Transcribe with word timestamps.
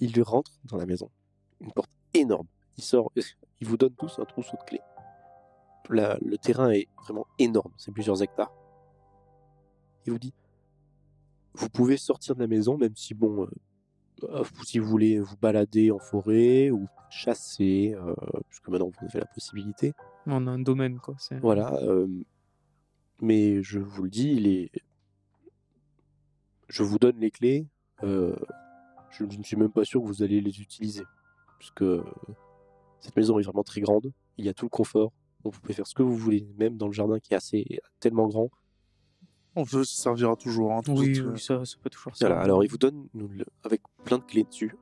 Il 0.00 0.22
rentre 0.22 0.52
dans 0.64 0.76
la 0.76 0.86
maison. 0.86 1.10
Une 1.60 1.72
porte 1.72 1.90
énorme. 2.14 2.46
Il 2.76 2.84
sort. 2.84 3.10
Il 3.60 3.66
vous 3.66 3.76
donne 3.76 3.94
tous 3.94 4.18
un 4.18 4.24
trousseau 4.24 4.56
de 4.56 4.62
clés. 4.64 4.80
La- 5.90 6.18
le 6.20 6.36
terrain 6.38 6.70
est 6.70 6.86
vraiment 7.02 7.26
énorme. 7.38 7.72
C'est 7.76 7.90
plusieurs 7.92 8.22
hectares. 8.22 8.52
Il 10.06 10.12
vous 10.12 10.18
dit 10.18 10.34
Vous 11.54 11.68
pouvez 11.68 11.96
sortir 11.96 12.34
de 12.36 12.40
la 12.40 12.46
maison, 12.46 12.76
même 12.78 12.94
si, 12.94 13.14
bon, 13.14 13.44
euh, 13.44 13.50
euh, 14.24 14.44
si 14.64 14.78
vous 14.78 14.86
voulez 14.88 15.18
vous 15.18 15.36
balader 15.38 15.90
en 15.90 15.98
forêt 15.98 16.70
ou 16.70 16.86
chasser, 17.10 17.94
euh, 17.96 18.14
puisque 18.48 18.68
maintenant 18.68 18.90
vous 18.90 19.06
avez 19.06 19.20
la 19.20 19.26
possibilité. 19.26 19.92
On 20.26 20.46
a 20.46 20.50
un 20.50 20.58
domaine, 20.58 20.98
quoi. 21.00 21.16
Voilà. 21.40 21.74
euh, 21.82 22.06
mais 23.20 23.62
je 23.62 23.80
vous 23.80 24.04
le 24.04 24.10
dis, 24.10 24.30
il 24.32 24.46
est... 24.46 24.70
je 26.68 26.82
vous 26.82 26.98
donne 26.98 27.18
les 27.18 27.30
clés. 27.30 27.66
Euh, 29.20 29.26
je 29.30 29.38
ne 29.38 29.42
suis 29.42 29.56
même 29.56 29.70
pas 29.70 29.84
sûr 29.84 30.00
que 30.00 30.06
vous 30.06 30.22
allez 30.22 30.40
les 30.40 30.60
utiliser. 30.60 31.04
Parce 31.58 31.70
que 31.72 32.04
cette 33.00 33.16
maison 33.16 33.38
est 33.38 33.42
vraiment 33.42 33.62
très 33.64 33.80
grande. 33.80 34.12
Il 34.36 34.44
y 34.44 34.48
a 34.48 34.54
tout 34.54 34.64
le 34.66 34.70
confort. 34.70 35.12
Donc 35.44 35.54
vous 35.54 35.60
pouvez 35.60 35.74
faire 35.74 35.86
ce 35.86 35.94
que 35.94 36.02
vous 36.02 36.16
voulez, 36.16 36.46
même 36.58 36.76
dans 36.76 36.86
le 36.86 36.92
jardin 36.92 37.18
qui 37.20 37.32
est 37.32 37.36
assez 37.36 37.64
tellement 38.00 38.26
grand. 38.28 38.50
On 39.56 39.62
veut 39.62 39.84
se 39.84 39.96
servira 39.96 40.36
toujours. 40.36 40.72
Hein, 40.72 40.82
tout 40.82 40.92
Oui, 40.92 41.16
ça, 41.16 41.22
oui, 41.24 41.40
ça, 41.40 41.64
ça 41.64 41.76
peut 41.82 41.90
toujours 41.90 42.12
Voilà, 42.20 42.34
servir. 42.36 42.44
alors 42.44 42.64
il 42.64 42.70
vous 42.70 42.78
donne 42.78 43.08
nous, 43.14 43.28
le- 43.28 43.44
avec 43.64 43.82
plein 44.04 44.18
de 44.18 44.24
clés 44.24 44.44
dessus. 44.44 44.76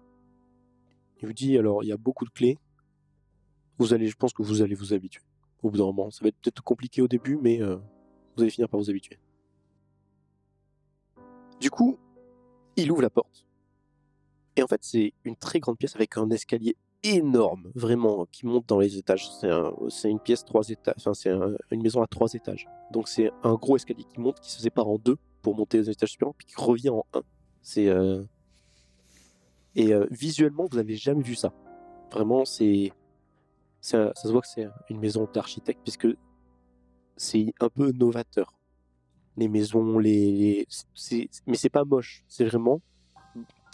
Il 1.20 1.26
vous 1.28 1.32
dit 1.32 1.56
alors 1.56 1.82
il 1.82 1.86
y 1.88 1.92
a 1.92 1.96
beaucoup 1.96 2.24
de 2.24 2.30
clés. 2.30 2.58
Vous 3.78 3.92
allez, 3.94 4.08
je 4.08 4.16
pense 4.16 4.32
que 4.32 4.42
vous 4.42 4.62
allez 4.62 4.74
vous 4.74 4.92
habituer. 4.94 5.22
Au 5.62 5.70
bout 5.70 5.78
d'un 5.78 5.84
moment, 5.84 6.10
ça 6.10 6.20
va 6.22 6.28
être 6.28 6.36
peut-être 6.42 6.62
compliqué 6.62 7.00
au 7.02 7.08
début, 7.08 7.38
mais 7.40 7.60
euh, 7.62 7.76
vous 8.36 8.42
allez 8.42 8.50
finir 8.50 8.68
par 8.68 8.78
vous 8.80 8.88
habituer. 8.90 9.18
Du 11.60 11.70
coup, 11.70 11.98
il 12.76 12.90
ouvre 12.92 13.02
la 13.02 13.10
porte. 13.10 13.45
Et 14.56 14.62
en 14.62 14.66
fait, 14.66 14.80
c'est 14.82 15.12
une 15.24 15.36
très 15.36 15.60
grande 15.60 15.76
pièce 15.78 15.94
avec 15.96 16.16
un 16.16 16.30
escalier 16.30 16.76
énorme, 17.02 17.70
vraiment, 17.74 18.26
qui 18.32 18.46
monte 18.46 18.66
dans 18.66 18.78
les 18.80 18.96
étages. 18.96 19.28
C'est 19.40 19.50
un- 19.50 19.72
c'est 19.90 20.10
une 20.10 20.18
pièce 20.18 20.44
trois 20.44 20.68
étages, 20.68 20.94
enfin 20.98 21.14
c'est 21.14 21.30
un- 21.30 21.54
une 21.70 21.82
maison 21.82 22.02
à 22.02 22.06
trois 22.06 22.32
étages. 22.32 22.66
Donc 22.90 23.08
c'est 23.08 23.30
un 23.44 23.54
gros 23.54 23.76
escalier 23.76 24.04
qui 24.04 24.18
monte, 24.18 24.40
qui 24.40 24.50
se 24.50 24.60
sépare 24.60 24.88
en 24.88 24.98
deux 24.98 25.16
pour 25.42 25.54
monter 25.54 25.78
aux 25.80 25.82
étages 25.84 26.10
supérieurs, 26.12 26.34
puis 26.34 26.46
qui 26.46 26.54
revient 26.56 26.88
en 26.88 27.04
un. 27.14 27.22
C'est 27.62 27.88
euh, 27.88 28.22
et 29.74 29.92
euh, 29.92 30.06
visuellement, 30.10 30.66
vous 30.70 30.76
n'avez 30.78 30.96
jamais 30.96 31.22
vu 31.22 31.34
ça. 31.34 31.52
Vraiment, 32.10 32.44
c'est 32.44 32.92
ça, 33.80 34.12
se 34.14 34.28
voit 34.28 34.40
que 34.40 34.48
c'est 34.48 34.66
une 34.88 34.98
maison 34.98 35.28
d'architecte 35.32 35.80
puisque 35.84 36.08
c'est 37.16 37.52
un 37.60 37.68
peu 37.68 37.92
novateur. 37.92 38.58
Les 39.36 39.48
maisons, 39.48 39.98
les, 39.98 40.32
les- 40.32 41.28
mais 41.46 41.56
c'est 41.56 41.68
pas 41.68 41.84
moche. 41.84 42.24
C'est 42.26 42.44
vraiment 42.46 42.80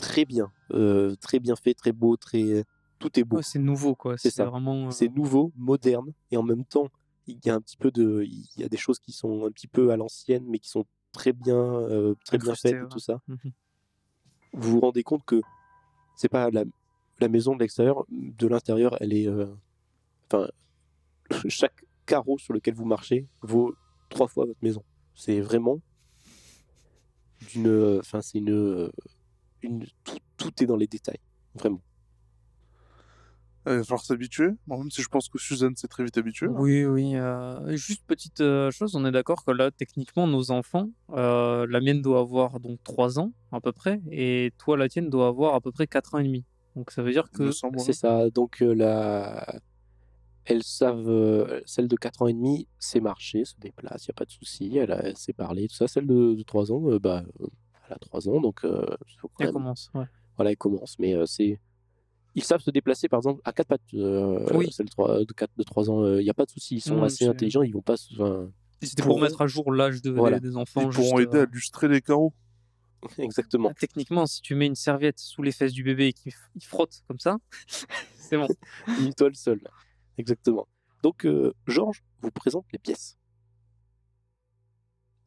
très 0.03 0.25
bien, 0.25 0.53
euh, 0.73 1.15
très 1.21 1.39
bien 1.39 1.55
fait, 1.55 1.75
très 1.75 1.93
beau, 1.93 2.17
très 2.17 2.65
tout 2.99 3.19
est 3.19 3.25
beau. 3.25 3.37
Ouais, 3.37 3.43
c'est 3.43 3.61
nouveau, 3.61 3.95
quoi. 3.95 4.19
C'est 4.19 4.31
ça. 4.31 4.45
vraiment. 4.45 4.89
euh, 4.89 4.91
C'est 4.91 5.09
nouveau, 5.09 5.53
moderne, 5.57 6.13
et 6.31 6.37
en 6.37 6.43
même 6.43 6.65
temps, 6.65 6.89
il 7.29 7.39
y 7.45 7.51
a 7.51 7.55
un 7.55 7.61
petit 7.61 7.77
peu 7.77 7.91
de, 7.93 8.25
il 8.25 8.49
y 8.57 8.65
a 8.65 8.69
des 8.69 8.77
choses 8.77 8.99
qui 8.99 9.13
sont 9.13 9.47
un 9.47 9.51
petit 9.53 9.69
peu 9.69 9.93
à 9.93 9.97
l'ancienne, 9.97 10.45
mais 10.49 10.59
qui 10.59 10.69
sont 10.69 10.85
très 11.13 11.33
bien, 11.33 11.57
euh, 11.57 12.15
très 12.25 12.39
bien 12.39 12.55
faites 12.55 12.75
et 12.75 12.89
tout 12.91 12.99
ça. 12.99 13.21
mhm. 13.29 13.39
Vous 14.55 14.73
vous 14.73 14.81
rendez 14.81 15.03
compte 15.03 15.25
que 15.25 15.41
c'est 16.17 16.29
pas 16.29 16.51
la, 16.51 16.65
la 17.21 17.29
maison 17.29 17.55
de 17.55 17.61
l'extérieur, 17.61 18.05
de 18.11 18.47
l'intérieur, 18.47 18.97
elle 19.01 19.15
est, 19.15 19.29
enfin, 20.27 20.49
chaque 21.49 21.85
carreau 22.07 22.39
sur 22.39 22.53
lequel 22.53 22.75
vous 22.75 22.85
marchez 22.85 23.27
vaut 23.41 23.75
trois 24.11 24.27
fois 24.27 24.45
votre 24.47 24.63
maison. 24.63 24.83
C'est 25.15 25.41
vraiment 25.41 25.79
d'une, 27.53 27.99
enfin, 28.01 28.21
c'est 28.21 28.39
une, 28.39 28.91
une, 29.63 29.85
tout, 30.05 30.19
tout 30.37 30.63
est 30.63 30.67
dans 30.67 30.77
les 30.77 30.87
détails, 30.87 31.21
vraiment. 31.55 31.81
Il 33.65 33.75
va 33.75 33.85
falloir 33.85 34.05
s'habituer. 34.05 34.49
Bon, 34.67 34.79
même 34.79 34.91
si 34.91 35.03
je 35.03 35.09
pense 35.09 35.29
que 35.29 35.39
Suzanne 35.39 35.77
s'est 35.77 35.87
très 35.87 36.03
vite 36.03 36.19
habituée. 36.19 36.47
hein. 36.47 36.55
Oui, 36.59 36.85
oui. 36.85 37.15
euh, 37.15 37.77
juste 37.77 38.03
petite 38.09 38.41
euh, 38.41 38.73
chose, 38.73 38.97
on 38.97 39.05
est 39.05 39.13
d'accord 39.13 39.45
que 39.45 39.53
là, 39.53 39.71
techniquement, 39.71 40.27
nos 40.27 40.51
enfants, 40.51 40.91
euh, 41.11 41.65
la 41.71 41.81
mienne 41.81 42.03
doit 42.03 42.19
avoir 42.19 42.59
donc 42.59 42.81
3 42.83 43.21
ans 43.21 43.33
à 43.53 43.61
peu 43.61 43.71
près, 43.71 44.01
et 44.11 44.53
toi, 44.59 44.77
la 44.77 44.89
tienne 44.89 45.11
doit 45.11 45.29
avoir 45.29 45.55
à 45.55 45.61
peu 45.61 45.71
près 45.71 45.87
4 45.87 46.17
ans 46.17 46.19
et 46.19 46.25
demi. 46.25 46.45
Donc 46.75 46.91
ça 46.91 47.03
veut 47.05 47.13
dire 47.13 47.31
que 47.31 47.45
C'est 47.79 47.93
ça. 47.93 48.31
Donc, 48.31 48.63
euh, 48.63 48.73
la... 48.75 49.61
elles 50.45 50.65
savent, 50.65 51.09
euh, 51.09 51.61
celle 51.65 51.87
de 51.87 51.95
4 51.95 52.23
ans 52.23 52.27
et 52.27 52.33
demi, 52.33 52.67
c'est 52.81 52.99
marcher, 52.99 53.45
se 53.45 53.55
déplace, 53.61 54.07
il 54.07 54.11
n'y 54.11 54.15
a 54.15 54.19
pas 54.19 54.25
de 54.25 54.31
souci, 54.33 54.77
elle, 54.77 54.91
a- 54.91 55.05
elle 55.05 55.17
sait 55.17 55.35
parler, 55.35 55.69
tout 55.69 55.77
ça. 55.77 55.87
Celle 55.87 56.09
de, 56.09 56.35
de 56.35 56.43
3 56.43 56.73
ans, 56.73 56.83
euh, 56.91 56.99
bah, 56.99 57.23
euh, 57.41 57.47
elle 57.87 57.95
a 57.95 57.99
3 57.99 58.29
ans, 58.29 58.41
donc 58.41 58.65
euh, 58.65 58.85
faut 59.19 59.29
quand 59.29 59.35
elle 59.41 59.47
même- 59.47 59.55
commence. 59.55 59.91
ouais. 59.95 60.05
voilà, 60.37 60.51
elle 60.51 60.57
commence. 60.57 60.99
Mais 60.99 61.15
euh, 61.15 61.27
c'est. 61.27 61.59
Ils 62.35 62.43
savent 62.45 62.61
se 62.63 62.71
déplacer, 62.71 63.09
par 63.09 63.19
exemple, 63.19 63.43
à 63.45 63.53
quatre 63.53 63.69
pattes. 63.69 63.83
euh, 63.95 64.47
Oui. 64.55 64.73
Celle 64.73 64.87
de 64.87 64.91
3, 64.91 65.25
de 65.25 65.33
4, 65.33 65.51
de 65.57 65.63
3 65.65 65.91
ans, 65.91 66.07
il 66.17 66.25
n'y 66.25 66.31
a 66.31 66.35
pas 66.35 66.47
de 66.47 66.51
souci. 66.51 66.77
Ils 66.77 66.81
sont 66.81 66.97
Non, 66.97 67.03
assez 67.03 67.27
intelligents, 67.27 67.63
ils 67.63 67.73
vont 67.75 67.83
pas. 67.83 67.97
se- 67.99 68.15
enfin, 68.15 68.51
C'était 68.83 69.03
pourront- 69.03 69.15
pour 69.17 69.21
mettre 69.21 69.43
à 69.43 69.47
jour 69.47 69.71
l'âge 69.73 70.01
de, 70.01 70.11
Voilà. 70.13 70.41
des, 70.41 70.49
des 70.49 70.55
Ils 70.55 70.59
enfants. 70.59 70.89
pourront 70.89 71.19
aider 71.19 71.37
euh, 71.39 71.43
à 71.43 71.47
lustrer 71.53 71.89
les 71.89 72.01
carreaux. 72.01 72.33
Exactement. 73.19 73.69
Ah, 73.71 73.75
Techniquement, 73.79 74.25
si 74.27 74.41
tu 74.41 74.55
mets 74.55 74.67
une 74.67 74.75
serviette 74.77 75.19
sous 75.19 75.43
les 75.43 75.53
fesses 75.53 75.73
du 75.75 75.83
bébé 75.85 76.07
et 76.09 76.13
qu'il 76.15 76.33
frotte 76.63 77.03
comme 77.07 77.19
ça, 77.21 77.37
c'est 78.17 78.39
bon. 78.39 78.49
Une 79.01 79.13
toile 79.13 79.35
seule. 79.37 79.61
Exactement. 80.17 80.67
Donc, 81.03 81.27
euh, 81.27 81.53
Georges 81.67 82.03
vous 82.23 82.31
présente 82.31 82.65
les 82.73 82.79
pièces. 82.79 83.19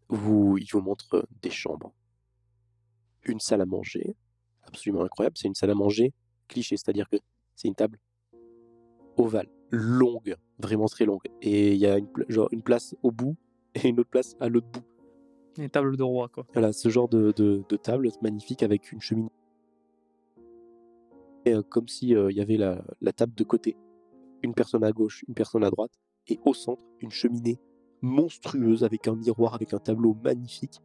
Vous, 0.09 0.57
il 0.59 0.67
vous 0.71 0.81
montre 0.81 1.15
euh, 1.17 1.23
des 1.41 1.49
chambres. 1.51 1.93
Une 3.25 3.39
salle 3.39 3.61
à 3.61 3.65
manger, 3.65 4.15
absolument 4.63 5.03
incroyable. 5.03 5.35
C'est 5.37 5.47
une 5.47 5.55
salle 5.55 5.71
à 5.71 5.75
manger 5.75 6.13
cliché, 6.47 6.77
c'est-à-dire 6.77 7.09
que 7.09 7.17
c'est 7.55 7.67
une 7.67 7.75
table 7.75 7.99
ovale, 9.17 9.47
longue, 9.71 10.35
vraiment 10.59 10.85
très 10.85 11.05
longue. 11.05 11.23
Et 11.41 11.73
il 11.73 11.79
y 11.79 11.87
a 11.87 11.97
une, 11.97 12.07
pla- 12.07 12.25
genre 12.29 12.49
une 12.51 12.61
place 12.61 12.95
au 13.01 13.11
bout 13.11 13.35
et 13.73 13.89
une 13.89 13.99
autre 13.99 14.09
place 14.09 14.35
à 14.39 14.47
l'autre 14.49 14.67
bout. 14.67 14.83
Une 15.57 15.69
table 15.69 15.97
de 15.97 16.03
roi, 16.03 16.27
quoi. 16.27 16.45
Voilà, 16.53 16.73
ce 16.73 16.89
genre 16.89 17.07
de, 17.07 17.31
de, 17.35 17.63
de 17.67 17.75
table 17.77 18.09
magnifique 18.21 18.61
avec 18.61 18.91
une 18.91 19.01
cheminée. 19.01 19.31
Et, 21.45 21.53
euh, 21.53 21.61
comme 21.63 21.87
si 21.87 22.15
euh, 22.15 22.29
il 22.29 22.37
y 22.37 22.41
avait 22.41 22.57
la, 22.57 22.83
la 23.01 23.13
table 23.13 23.33
de 23.33 23.43
côté, 23.43 23.77
une 24.43 24.53
personne 24.53 24.83
à 24.83 24.91
gauche, 24.91 25.23
une 25.27 25.33
personne 25.33 25.63
à 25.63 25.69
droite, 25.71 25.91
et 26.27 26.39
au 26.45 26.53
centre, 26.53 26.83
une 26.99 27.11
cheminée 27.11 27.57
monstrueuse 28.01 28.83
avec 28.83 29.07
un 29.07 29.15
miroir, 29.15 29.53
avec 29.53 29.73
un 29.73 29.79
tableau 29.79 30.15
magnifique. 30.23 30.81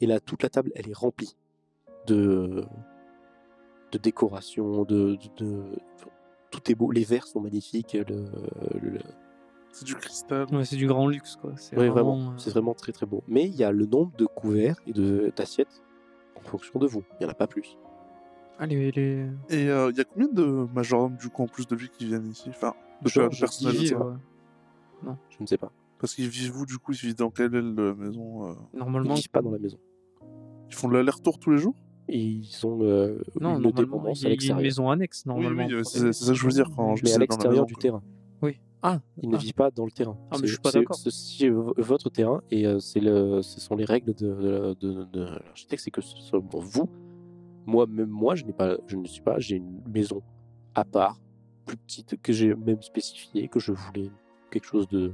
Et 0.00 0.06
là, 0.06 0.20
toute 0.20 0.42
la 0.42 0.48
table, 0.48 0.72
elle 0.74 0.88
est 0.88 0.96
remplie 0.96 1.36
de, 2.06 2.64
de 3.92 3.98
décorations, 3.98 4.84
de, 4.84 5.16
de, 5.16 5.44
de- 5.44 5.78
Tout 6.50 6.70
est 6.70 6.74
beau, 6.74 6.90
les 6.90 7.04
verres 7.04 7.26
sont 7.26 7.40
magnifiques. 7.40 7.92
Le, 7.92 8.24
le- 8.80 8.98
C'est 9.72 9.84
du 9.84 9.94
cristal. 9.94 10.46
Ouais, 10.52 10.64
c'est 10.64 10.76
du 10.76 10.86
grand 10.86 11.06
luxe, 11.06 11.36
quoi. 11.36 11.52
C'est 11.56 11.76
oui, 11.76 11.88
vraiment, 11.88 12.16
vraiment, 12.16 12.30
euh, 12.32 12.38
c'est 12.38 12.50
vraiment 12.50 12.74
très 12.74 12.92
très 12.92 13.06
beau. 13.06 13.22
Mais 13.28 13.44
il 13.46 13.54
y 13.54 13.62
a 13.64 13.70
le 13.72 13.86
nombre 13.86 14.16
de 14.16 14.26
couverts 14.26 14.76
et 14.86 14.92
de- 14.92 15.32
d'assiettes 15.36 15.82
en 16.36 16.40
fonction 16.40 16.78
de 16.78 16.86
vous. 16.86 17.02
Il 17.12 17.24
n'y 17.24 17.26
en 17.26 17.30
a 17.30 17.34
pas 17.34 17.46
plus. 17.46 17.76
ah, 18.58 18.66
les- 18.66 18.88
Et 19.50 19.68
euh, 19.68 19.90
il 19.90 19.96
y 19.96 20.00
a 20.00 20.04
combien 20.04 20.28
de 20.28 20.66
majordomes 20.74 21.16
du 21.16 21.28
coup 21.28 21.42
en 21.42 21.46
plus 21.48 21.66
de 21.66 21.76
lui 21.76 21.88
qui 21.88 22.06
viennent 22.06 22.28
ici? 22.28 22.48
Enfin, 22.48 22.74
de 23.02 23.08
je 23.08 23.20
vivent, 23.70 23.98
ouais. 25.04 25.12
Je 25.30 25.36
ne 25.40 25.46
sais 25.46 25.56
pas. 25.58 25.72
Parce 25.98 26.14
qu'ils 26.14 26.28
vivent 26.28 26.56
où 26.58 26.66
du 26.66 26.78
coup? 26.78 26.92
Ils 26.92 26.98
vivent 26.98 27.14
dans 27.16 27.30
quelle 27.30 27.52
la 27.52 27.94
maison 27.94 28.48
euh? 28.50 28.54
Ils 28.72 28.78
Normalement, 28.78 29.10
ne 29.10 29.16
vivent 29.16 29.30
pas 29.30 29.42
dans 29.42 29.50
la 29.50 29.58
maison. 29.58 29.78
Ils 30.70 30.74
font 30.74 30.88
de 30.88 30.94
l'aller-retour 30.94 31.38
tous 31.38 31.50
les 31.50 31.58
jours? 31.58 31.74
Et 32.08 32.18
ils 32.20 32.66
ont 32.66 32.80
euh, 32.82 33.20
non, 33.40 33.60
une 33.60 33.70
dépendance 33.70 34.20
il 34.20 34.24
y 34.24 34.26
à 34.26 34.28
a 34.28 34.30
une 34.30 34.32
l'extérieur. 34.32 34.62
maison 34.62 34.90
annexe, 34.90 35.26
normalement. 35.26 35.64
oui, 35.66 35.74
euh, 35.74 35.84
c'est 35.84 36.12
ça 36.12 36.32
que 36.32 36.38
je 36.38 36.44
veux 36.44 36.50
dire. 36.52 36.68
Quand 36.74 36.96
je 36.96 37.04
Mais 37.04 37.12
à 37.12 37.18
l'extérieur 37.18 37.66
du 37.66 37.74
terrain. 37.76 38.02
Oui. 38.42 38.58
Ah, 38.82 39.00
Ils 39.22 39.28
ne 39.28 39.36
Ah. 39.36 39.38
vivent 39.38 39.52
pas 39.54 39.70
dans 39.70 39.84
le 39.84 39.90
terrain. 39.92 40.16
Ah, 40.30 40.32
mais 40.32 40.38
C'est- 40.38 40.46
je 40.46 40.52
suis 40.52 40.60
pas 40.60 40.72
d'accord. 40.72 40.96
Ceci 40.96 41.44
est 41.46 41.50
votre 41.50 42.08
terrain 42.10 42.40
et 42.50 42.66
euh, 42.66 42.78
c'est 42.80 42.98
le, 43.00 43.42
ce 43.42 43.60
sont 43.60 43.76
les 43.76 43.84
règles 43.84 44.14
de, 44.14 44.34
de, 44.34 44.74
de- 44.80 45.04
de 45.04 45.20
l'architecte. 45.24 45.82
C'est 45.84 45.90
que 45.92 46.00
ce 46.00 46.16
soit 46.16 46.40
pour 46.40 46.62
vous. 46.62 46.88
Moi, 47.66 47.86
même 47.86 48.08
moi, 48.08 48.34
je 48.34 48.44
n'ai 48.44 48.52
pas, 48.54 48.76
je 48.86 48.96
ne 48.96 49.06
suis 49.06 49.22
pas. 49.22 49.38
J'ai 49.38 49.56
une 49.56 49.80
maison 49.94 50.22
à 50.74 50.84
part, 50.84 51.20
plus 51.66 51.76
petite, 51.76 52.20
que 52.22 52.32
j'ai 52.32 52.54
même 52.54 52.82
spécifié 52.82 53.46
que 53.48 53.60
je 53.60 53.70
voulais 53.72 54.10
quelque 54.50 54.66
chose 54.66 54.88
de 54.88 55.12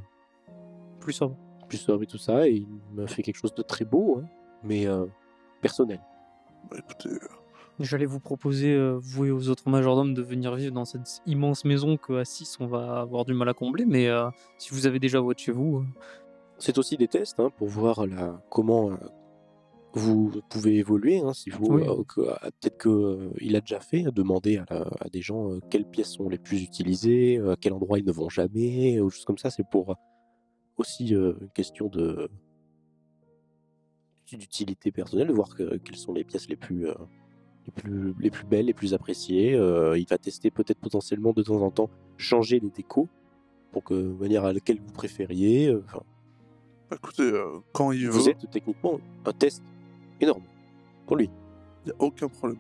plus 1.01 1.13
sobre. 1.13 1.37
plus 1.69 1.79
sobre 1.79 2.05
et 2.05 2.07
tout 2.07 2.17
ça. 2.19 2.49
Et 2.49 2.55
il 2.59 2.69
m'a 2.95 3.07
fait 3.07 3.23
quelque 3.23 3.37
chose 3.37 3.55
de 3.55 3.63
très 3.63 3.85
beau, 3.85 4.19
hein, 4.23 4.27
mais 4.63 4.87
euh, 4.87 5.05
personnel. 5.61 6.01
Bah, 6.71 6.77
écoutez, 6.79 7.11
euh, 7.11 7.29
J'allais 7.79 8.07
vous 8.07 8.21
proposer, 8.21 8.73
euh, 8.73 8.99
vous 9.03 9.27
et 9.27 9.31
aux 9.31 9.49
autres 9.51 9.69
majordomes, 9.69 10.15
de 10.15 10.23
venir 10.23 10.55
vivre 10.55 10.73
dans 10.73 10.87
cette 10.87 11.21
immense 11.27 11.65
maison 11.67 11.99
qu'à 11.99 12.25
6 12.25 12.57
on 12.61 12.67
va 12.67 13.01
avoir 13.01 13.25
du 13.27 13.35
mal 13.35 13.49
à 13.51 13.55
combler, 13.55 13.85
mais 13.85 14.09
euh, 14.09 14.29
si 14.57 14.71
vous 14.73 14.87
avez 14.87 14.99
déjà 14.99 15.21
votre 15.21 15.41
chez 15.41 15.53
vous, 15.53 15.79
euh, 15.79 15.85
C'est 16.59 16.79
aussi 16.79 16.97
des 16.97 17.07
tests 17.09 17.39
hein, 17.39 17.51
pour 17.55 17.69
voir 17.69 18.07
la, 18.07 18.41
comment 18.51 18.93
vous 19.93 20.31
pouvez 20.49 20.77
évoluer. 20.77 21.19
hein, 21.19 21.33
si 21.35 21.51
vous, 21.51 21.67
Oui. 21.67 21.83
que- 22.09 22.23
peut-être 22.61 22.79
qu'il 22.83 23.57
a 23.57 23.61
déjà 23.61 23.81
fait, 23.81 24.03
demander 24.05 24.57
à, 24.59 24.65
la- 24.71 24.89
à 25.01 25.09
des 25.11 25.21
gens 25.21 25.53
euh, 25.53 25.61
quelles 25.71 25.85
pièces 25.87 26.13
sont 26.15 26.29
les 26.31 26.39
plus 26.39 26.63
utilisées, 26.63 27.37
euh, 27.39 27.53
à 27.53 27.57
quel 27.57 27.73
endroit 27.75 27.99
ils 27.99 28.07
ne 28.07 28.13
vont 28.13 28.29
jamais, 28.31 29.01
ou 29.01 29.11
choses 29.11 29.25
comme 29.27 29.39
ça. 29.39 29.51
C'est 29.51 29.69
pour 29.71 29.97
aussi 30.79 31.15
euh, 31.15 31.35
une 31.43 31.51
question 31.51 31.89
de 31.89 32.31
d'utilité 34.35 34.91
personnelle, 34.91 35.29
de 35.29 35.33
voir 35.33 35.55
que- 35.55 35.77
quelles 35.77 35.97
sont 35.97 36.13
les 36.13 36.25
pièces 36.25 36.49
les 36.49 36.57
plus 36.57 36.89
euh, 36.89 36.95
les 37.67 37.73
plus, 37.73 38.15
les 38.21 38.31
plus 38.31 38.47
belles, 38.47 38.67
les 38.67 38.75
plus 38.75 38.95
appréciées. 38.95 39.55
Euh, 39.55 39.99
il 39.99 40.07
va 40.09 40.19
tester 40.19 40.51
peut-être 40.51 40.79
potentiellement 40.79 41.33
de 41.33 41.43
temps 41.43 41.61
en 41.63 41.71
temps 41.71 41.91
changer 42.17 42.59
les 42.61 42.71
décos 42.71 43.09
pour 43.73 43.83
que 43.85 43.95
manière 43.95 44.45
à 44.45 44.53
laquelle 44.53 44.81
vous 44.81 44.93
préfériez. 44.93 45.69
euh, 45.69 45.83
enfin, 45.87 46.03
Bah, 46.91 46.97
Écoutez, 47.03 47.23
euh, 47.25 47.59
quand 47.73 47.91
il 47.93 48.09
vous 48.09 48.23
veut, 48.23 48.31
êtes 48.31 48.49
techniquement 48.51 49.01
un 49.25 49.33
test 49.33 49.63
énorme 50.21 50.43
pour 51.07 51.17
lui. 51.17 51.29
il 51.85 51.89
n'y 51.89 51.93
a 51.93 51.97
aucun 52.03 52.29
problème. 52.29 52.59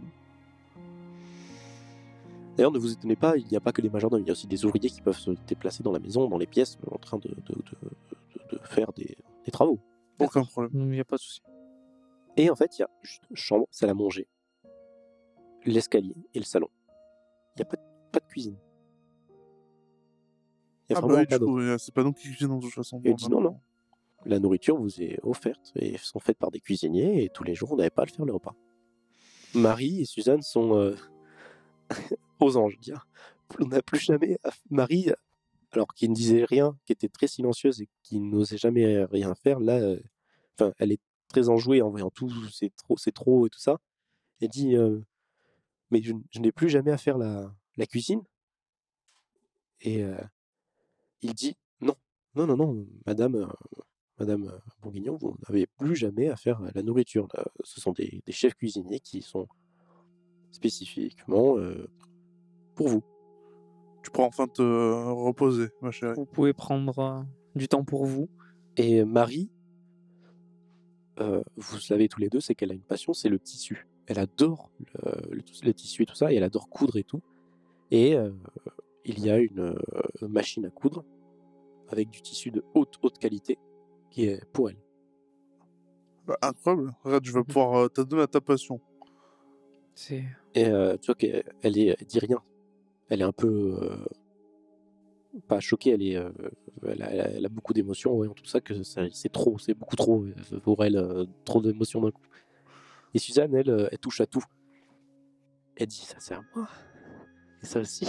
D'ailleurs, 2.56 2.72
ne 2.72 2.78
vous 2.78 2.92
étonnez 2.92 3.16
pas, 3.16 3.36
il 3.36 3.46
n'y 3.46 3.56
a 3.56 3.60
pas 3.60 3.70
que 3.72 3.82
les 3.82 3.90
majordomes, 3.90 4.22
il 4.22 4.26
y 4.26 4.30
a 4.30 4.32
aussi 4.32 4.46
des 4.46 4.64
ouvriers 4.64 4.88
qui 4.88 5.02
peuvent 5.02 5.18
se 5.18 5.30
déplacer 5.46 5.82
dans 5.82 5.92
la 5.92 5.98
maison, 5.98 6.26
dans 6.28 6.38
les 6.38 6.46
pièces, 6.46 6.78
en 6.90 6.96
train 6.98 7.18
de, 7.18 7.28
de- 7.28 7.34
de- 7.54 7.78
de- 7.82 8.56
de 8.56 8.58
faire 8.64 8.92
des, 8.94 9.16
des 9.44 9.50
travaux. 9.52 9.78
Aucun 10.18 10.42
problème. 10.44 10.70
Il 10.74 10.88
n'y 10.90 11.00
a 11.00 11.04
pas 11.04 11.16
de 11.16 11.20
souci. 11.20 11.42
Et 12.36 12.50
en 12.50 12.56
fait, 12.56 12.78
il 12.78 12.82
y 12.82 12.84
a 12.84 12.90
juste 13.02 13.24
chambre, 13.34 13.66
salle 13.70 13.90
à 13.90 13.94
manger, 13.94 14.28
l'escalier 15.64 16.14
et 16.34 16.38
le 16.38 16.44
salon. 16.44 16.68
Il 17.56 17.60
n'y 17.60 17.62
a 17.62 17.64
pas, 17.66 17.76
de- 17.76 17.82
pas 18.12 18.20
de 18.20 18.26
cuisine. 18.26 18.58
Il 20.88 20.92
y 20.92 20.94
a 20.94 20.98
Ah 20.98 21.06
bah 21.06 21.14
oui, 21.18 21.26
pas 21.26 21.36
euh, 21.36 21.78
c'est 21.78 21.94
pas 21.94 22.04
nous 22.04 22.12
qui 22.12 22.28
cuisinons 22.28 22.58
de 22.58 22.62
toute 22.62 22.74
façon. 22.74 23.00
Et 23.04 23.10
il 23.10 23.16
dit 23.16 23.28
non, 23.28 23.40
non. 23.40 23.60
La 24.24 24.38
nourriture 24.38 24.76
vous 24.76 25.00
est 25.02 25.18
offerte 25.22 25.72
et 25.76 25.96
sont 25.98 26.18
faites 26.18 26.38
par 26.38 26.50
des 26.50 26.60
cuisiniers 26.60 27.24
et 27.24 27.28
tous 27.28 27.44
les 27.44 27.54
jours, 27.54 27.72
on 27.72 27.76
n'avait 27.76 27.90
pas 27.90 28.02
à 28.02 28.04
le 28.06 28.10
faire 28.10 28.24
le 28.24 28.32
repas. 28.32 28.54
Marie 29.54 30.00
et 30.02 30.04
Suzanne 30.04 30.42
sont 30.42 30.76
euh, 30.76 30.96
aux 32.40 32.56
anges. 32.56 32.78
Dire. 32.78 33.06
On 33.60 33.66
n'a 33.66 33.82
plus 33.82 34.00
jamais. 34.00 34.38
Marie, 34.70 35.10
alors 35.72 35.92
qui 35.94 36.08
ne 36.08 36.14
disait 36.14 36.44
rien, 36.44 36.76
qui 36.84 36.92
était 36.92 37.08
très 37.08 37.26
silencieuse 37.28 37.80
et 37.80 37.88
qui 38.02 38.20
n'osait 38.20 38.58
jamais 38.58 39.04
rien 39.04 39.34
faire, 39.34 39.60
là, 39.60 39.78
euh, 39.78 40.00
elle 40.78 40.92
est 40.92 41.00
très 41.28 41.48
enjouée 41.48 41.82
en 41.82 41.90
voyant 41.90 42.10
tout, 42.10 42.30
c'est 42.52 42.74
trop, 42.76 42.96
c'est 42.96 43.12
trop 43.12 43.46
et 43.46 43.50
tout 43.50 43.58
ça. 43.58 43.78
Elle 44.40 44.48
dit 44.48 44.76
euh, 44.76 45.00
Mais 45.90 46.02
je, 46.02 46.12
je 46.30 46.40
n'ai 46.40 46.52
plus 46.52 46.68
jamais 46.68 46.90
à 46.92 46.98
faire 46.98 47.18
la, 47.18 47.52
la 47.76 47.86
cuisine. 47.86 48.22
Et 49.80 50.02
euh, 50.02 50.16
il 51.22 51.34
dit 51.34 51.56
Non, 51.80 51.94
non, 52.34 52.46
non, 52.46 52.56
non, 52.56 52.86
madame. 53.06 53.34
euh, 53.36 53.46
Madame 54.18 54.50
Bourguignon, 54.80 55.18
vous 55.20 55.36
n'avez 55.46 55.66
plus 55.66 55.94
jamais 55.94 56.30
à 56.30 56.36
faire 56.36 56.62
la 56.74 56.82
nourriture. 56.82 57.28
là. 57.34 57.44
Ce 57.64 57.82
sont 57.82 57.92
des, 57.92 58.22
des 58.24 58.32
chefs 58.32 58.54
cuisiniers 58.54 58.98
qui 59.00 59.20
sont 59.20 59.46
spécifiquement 60.52 61.58
euh, 61.58 61.86
pour 62.74 62.88
vous. 62.88 63.02
Tu 64.02 64.10
pourras 64.10 64.28
enfin 64.28 64.46
te 64.48 64.62
reposer, 64.62 65.68
ma 65.82 65.90
chérie. 65.90 66.14
Vous 66.16 66.24
pouvez 66.24 66.54
prendre 66.54 67.26
du 67.54 67.68
temps 67.68 67.84
pour 67.84 68.06
vous. 68.06 68.30
Et 68.78 69.04
Marie, 69.04 69.50
euh, 71.20 71.42
vous 71.56 71.78
savez 71.78 72.08
tous 72.08 72.20
les 72.20 72.28
deux, 72.28 72.40
c'est 72.40 72.54
qu'elle 72.54 72.70
a 72.70 72.74
une 72.74 72.80
passion, 72.82 73.12
c'est 73.12 73.28
le 73.28 73.38
tissu. 73.38 73.86
Elle 74.06 74.18
adore 74.18 74.70
le, 74.78 75.12
le- 75.36 75.42
le 75.64 75.74
tissu 75.74 76.02
et 76.02 76.06
tout 76.06 76.14
ça, 76.14 76.32
et 76.32 76.36
elle 76.36 76.44
adore 76.44 76.68
coudre 76.68 76.96
et 76.96 77.04
tout. 77.04 77.22
Et 77.90 78.16
euh, 78.16 78.30
il 79.04 79.20
y 79.24 79.30
a 79.30 79.38
une 79.38 79.60
euh, 79.60 79.76
machine 80.28 80.64
à 80.66 80.70
coudre 80.70 81.04
avec 81.88 82.10
du 82.10 82.20
tissu 82.22 82.50
de 82.50 82.64
haute, 82.74 82.98
haute 83.02 83.18
qualité 83.18 83.58
qui 84.10 84.24
est 84.26 84.44
pour 84.52 84.70
elle. 84.70 84.78
Bah, 86.26 86.36
incroyable. 86.42 86.92
Regarde, 87.04 87.24
je 87.24 87.32
vais 87.32 87.44
pouvoir 87.44 87.74
euh, 87.84 87.88
t'adonner 87.88 88.22
à 88.22 88.26
ta 88.26 88.40
passion. 88.40 88.80
C'est 89.94 90.24
Et 90.54 90.66
euh, 90.66 90.96
tu 90.98 91.06
vois 91.06 91.14
qu'elle 91.14 91.44
elle 91.62 91.78
est, 91.78 91.96
elle 91.98 92.06
dit 92.06 92.18
rien. 92.18 92.42
Elle 93.08 93.20
est 93.20 93.24
un 93.24 93.32
peu 93.32 93.78
euh, 93.80 94.04
pas 95.40 95.60
choquée. 95.60 95.90
Elle 95.90 96.02
est, 96.02 96.16
euh, 96.16 96.30
elle, 96.86 97.44
a, 97.44 97.48
beaucoup 97.48 97.72
d'émotions 97.72 98.12
en 98.12 98.16
voyant 98.16 98.34
tout 98.34 98.44
ça 98.44 98.60
que 98.60 98.82
c'est 98.82 99.32
trop, 99.32 99.58
c'est 99.58 99.74
beaucoup 99.74 99.96
trop 99.96 100.24
euh, 100.24 100.60
pour 100.60 100.84
elle, 100.84 100.96
euh, 100.96 101.24
trop 101.44 101.60
d'émotions 101.60 102.00
d'un 102.00 102.10
coup. 102.10 102.22
Et 103.14 103.18
Suzanne, 103.18 103.54
elle, 103.54 103.88
elle 103.90 103.98
touche 103.98 104.20
à 104.20 104.26
tout. 104.26 104.44
Elle 105.76 105.88
dit 105.88 106.04
ça 106.04 106.16
c'est 106.18 106.34
à 106.34 106.42
moi. 106.54 106.68
Et 107.62 107.66
ça 107.66 107.80
aussi. 107.80 108.06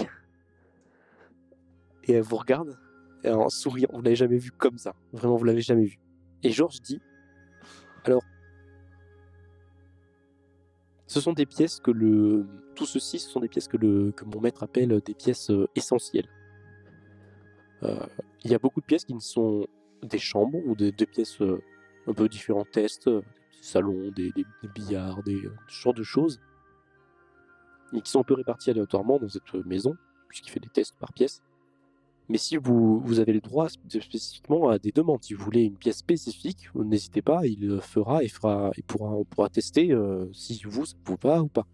Et 2.04 2.14
elle 2.14 2.24
vous 2.24 2.38
regarde 2.38 2.78
en 3.26 3.50
souriant. 3.50 3.90
Vous 3.94 4.02
l'avez 4.02 4.16
jamais 4.16 4.38
vu 4.38 4.52
comme 4.52 4.78
ça. 4.78 4.96
Vraiment, 5.12 5.36
vous 5.36 5.46
l'avez 5.46 5.62
jamais 5.62 5.86
vu. 5.86 6.00
Et 6.44 6.52
Georges 6.52 6.82
dit 6.82 7.02
alors 8.04 8.24
ce 11.08 11.22
sont 11.22 11.34
des 11.34 11.46
pièces 11.46 11.80
que 11.80 11.92
le. 11.92 12.46
Tout 12.76 12.86
ceci, 12.86 13.18
ce 13.18 13.30
sont 13.30 13.40
des 13.40 13.48
pièces 13.48 13.68
que, 13.68 13.78
le... 13.78 14.12
que 14.12 14.24
mon 14.26 14.40
maître 14.40 14.62
appelle 14.62 15.02
des 15.04 15.16
pièces 15.16 15.52
essentielles. 15.74 16.28
Euh, 17.84 18.06
il 18.44 18.52
y 18.52 18.56
a 18.56 18.60
beaucoup 18.60 18.82
de 18.82 18.86
pièces 18.86 19.06
qui 19.06 19.14
ne 19.14 19.20
sont 19.20 19.68
des 20.04 20.20
chambres 20.20 20.60
ou 20.66 20.76
des, 20.76 20.92
des 20.92 21.06
pièces 21.06 21.42
euh, 21.42 21.62
un 22.08 22.14
peu 22.14 22.28
différents 22.30 22.66
tests, 22.66 23.08
euh, 23.08 23.22
des 23.22 23.64
salons, 23.64 24.12
des, 24.12 24.32
billards, 24.76 25.24
des 25.24 25.42
genre 25.68 25.94
de 25.94 26.04
choses, 26.04 26.40
et 27.94 28.02
qui 28.02 28.12
sont 28.12 28.22
un 28.22 28.24
peu 28.24 28.34
réparties 28.34 28.72
aléatoirement 28.72 29.20
dans 29.20 29.30
cette 29.30 29.54
maison, 29.66 29.96
puisqu'il 30.30 30.52
fait 30.52 30.60
des 30.60 30.70
tests 30.70 30.96
par 31.00 31.14
pièce. 31.14 31.42
Mais 32.30 32.38
si 32.38 32.58
vous, 32.58 33.00
vous 33.00 33.20
avez 33.20 33.32
le 33.32 33.40
droit 33.40 33.70
spé- 33.70 34.02
spécifiquement 34.02 34.70
à 34.70 34.80
des 34.80 34.92
demandes, 34.92 35.24
si 35.24 35.34
vous 35.34 35.44
voulez 35.44 35.64
une 35.64 35.78
pièce 35.78 35.98
spécifique, 35.98 36.70
n'hésitez 36.76 37.22
pas, 37.22 37.46
il 37.46 37.80
fera 37.80 38.24
et 38.24 38.28
fera, 38.28 38.72
pourra, 38.86 39.12
on 39.12 39.24
pourra 39.24 39.50
tester 39.50 39.96
si 40.34 40.62
vous, 40.66 40.86
ça 40.86 40.96
vous 41.06 41.16
va 41.22 41.42
ou 41.42 41.48
pas. 41.48 41.66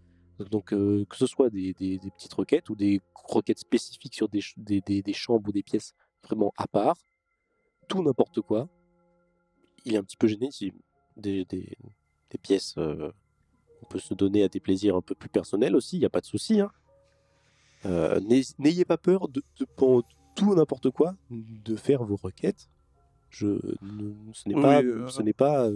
Donc 0.50 0.72
euh, 0.72 1.04
que 1.08 1.16
ce 1.16 1.26
soit 1.26 1.50
des, 1.50 1.72
des- 1.74 1.98
des 1.98 2.10
petites 2.10 2.34
requêtes 2.34 2.68
ou 2.70 2.74
des 2.74 3.00
requêtes 3.14 3.58
spécifiques 3.60 4.14
sur 4.14 4.28
des, 4.28 4.40
des, 4.56 4.80
des- 4.80 5.02
des 5.02 5.12
chambres 5.12 5.48
ou 5.48 5.52
des 5.52 5.62
pièces 5.62 5.94
vraiment 6.24 6.52
à 6.56 6.66
part, 6.66 6.96
tout 7.88 8.02
n'importe 8.02 8.40
quoi. 8.40 8.68
Il 9.84 9.94
est 9.94 9.98
un 9.98 10.02
petit 10.02 10.16
peu 10.16 10.26
gêné 10.26 10.50
si 10.50 10.72
des, 11.16 11.44
des- 11.44 11.76
des 12.30 12.38
pièces, 12.38 12.74
euh, 12.78 13.12
on 13.82 13.86
peut 13.86 13.98
se 14.00 14.14
donner 14.14 14.42
à 14.42 14.48
des 14.48 14.60
plaisirs 14.60 14.96
un 14.96 15.02
peu 15.02 15.14
plus 15.14 15.28
personnels 15.28 15.76
aussi, 15.76 15.96
il 15.96 16.00
n'y 16.00 16.06
a 16.06 16.10
pas 16.10 16.20
de 16.20 16.26
souci. 16.26 16.60
hein. 16.60 16.70
Euh, 17.86 18.18
n'ay- 18.20 18.42
N'ayez 18.58 18.84
pas 18.84 18.96
peur 18.98 19.28
de, 19.28 19.42
de 19.60 19.66
pour 19.76 20.02
tout 20.34 20.54
n'importe 20.54 20.90
quoi 20.90 21.14
de 21.30 21.76
faire 21.76 22.02
vos 22.02 22.16
requêtes. 22.16 22.68
Je, 23.30 23.46
ne- 23.82 24.32
ce 24.32 24.48
n'est 24.48 24.54
Oui, 24.54 24.62
pas, 24.62 24.82
ce 25.10 25.22
n'est 25.22 25.32
pas 25.32 25.68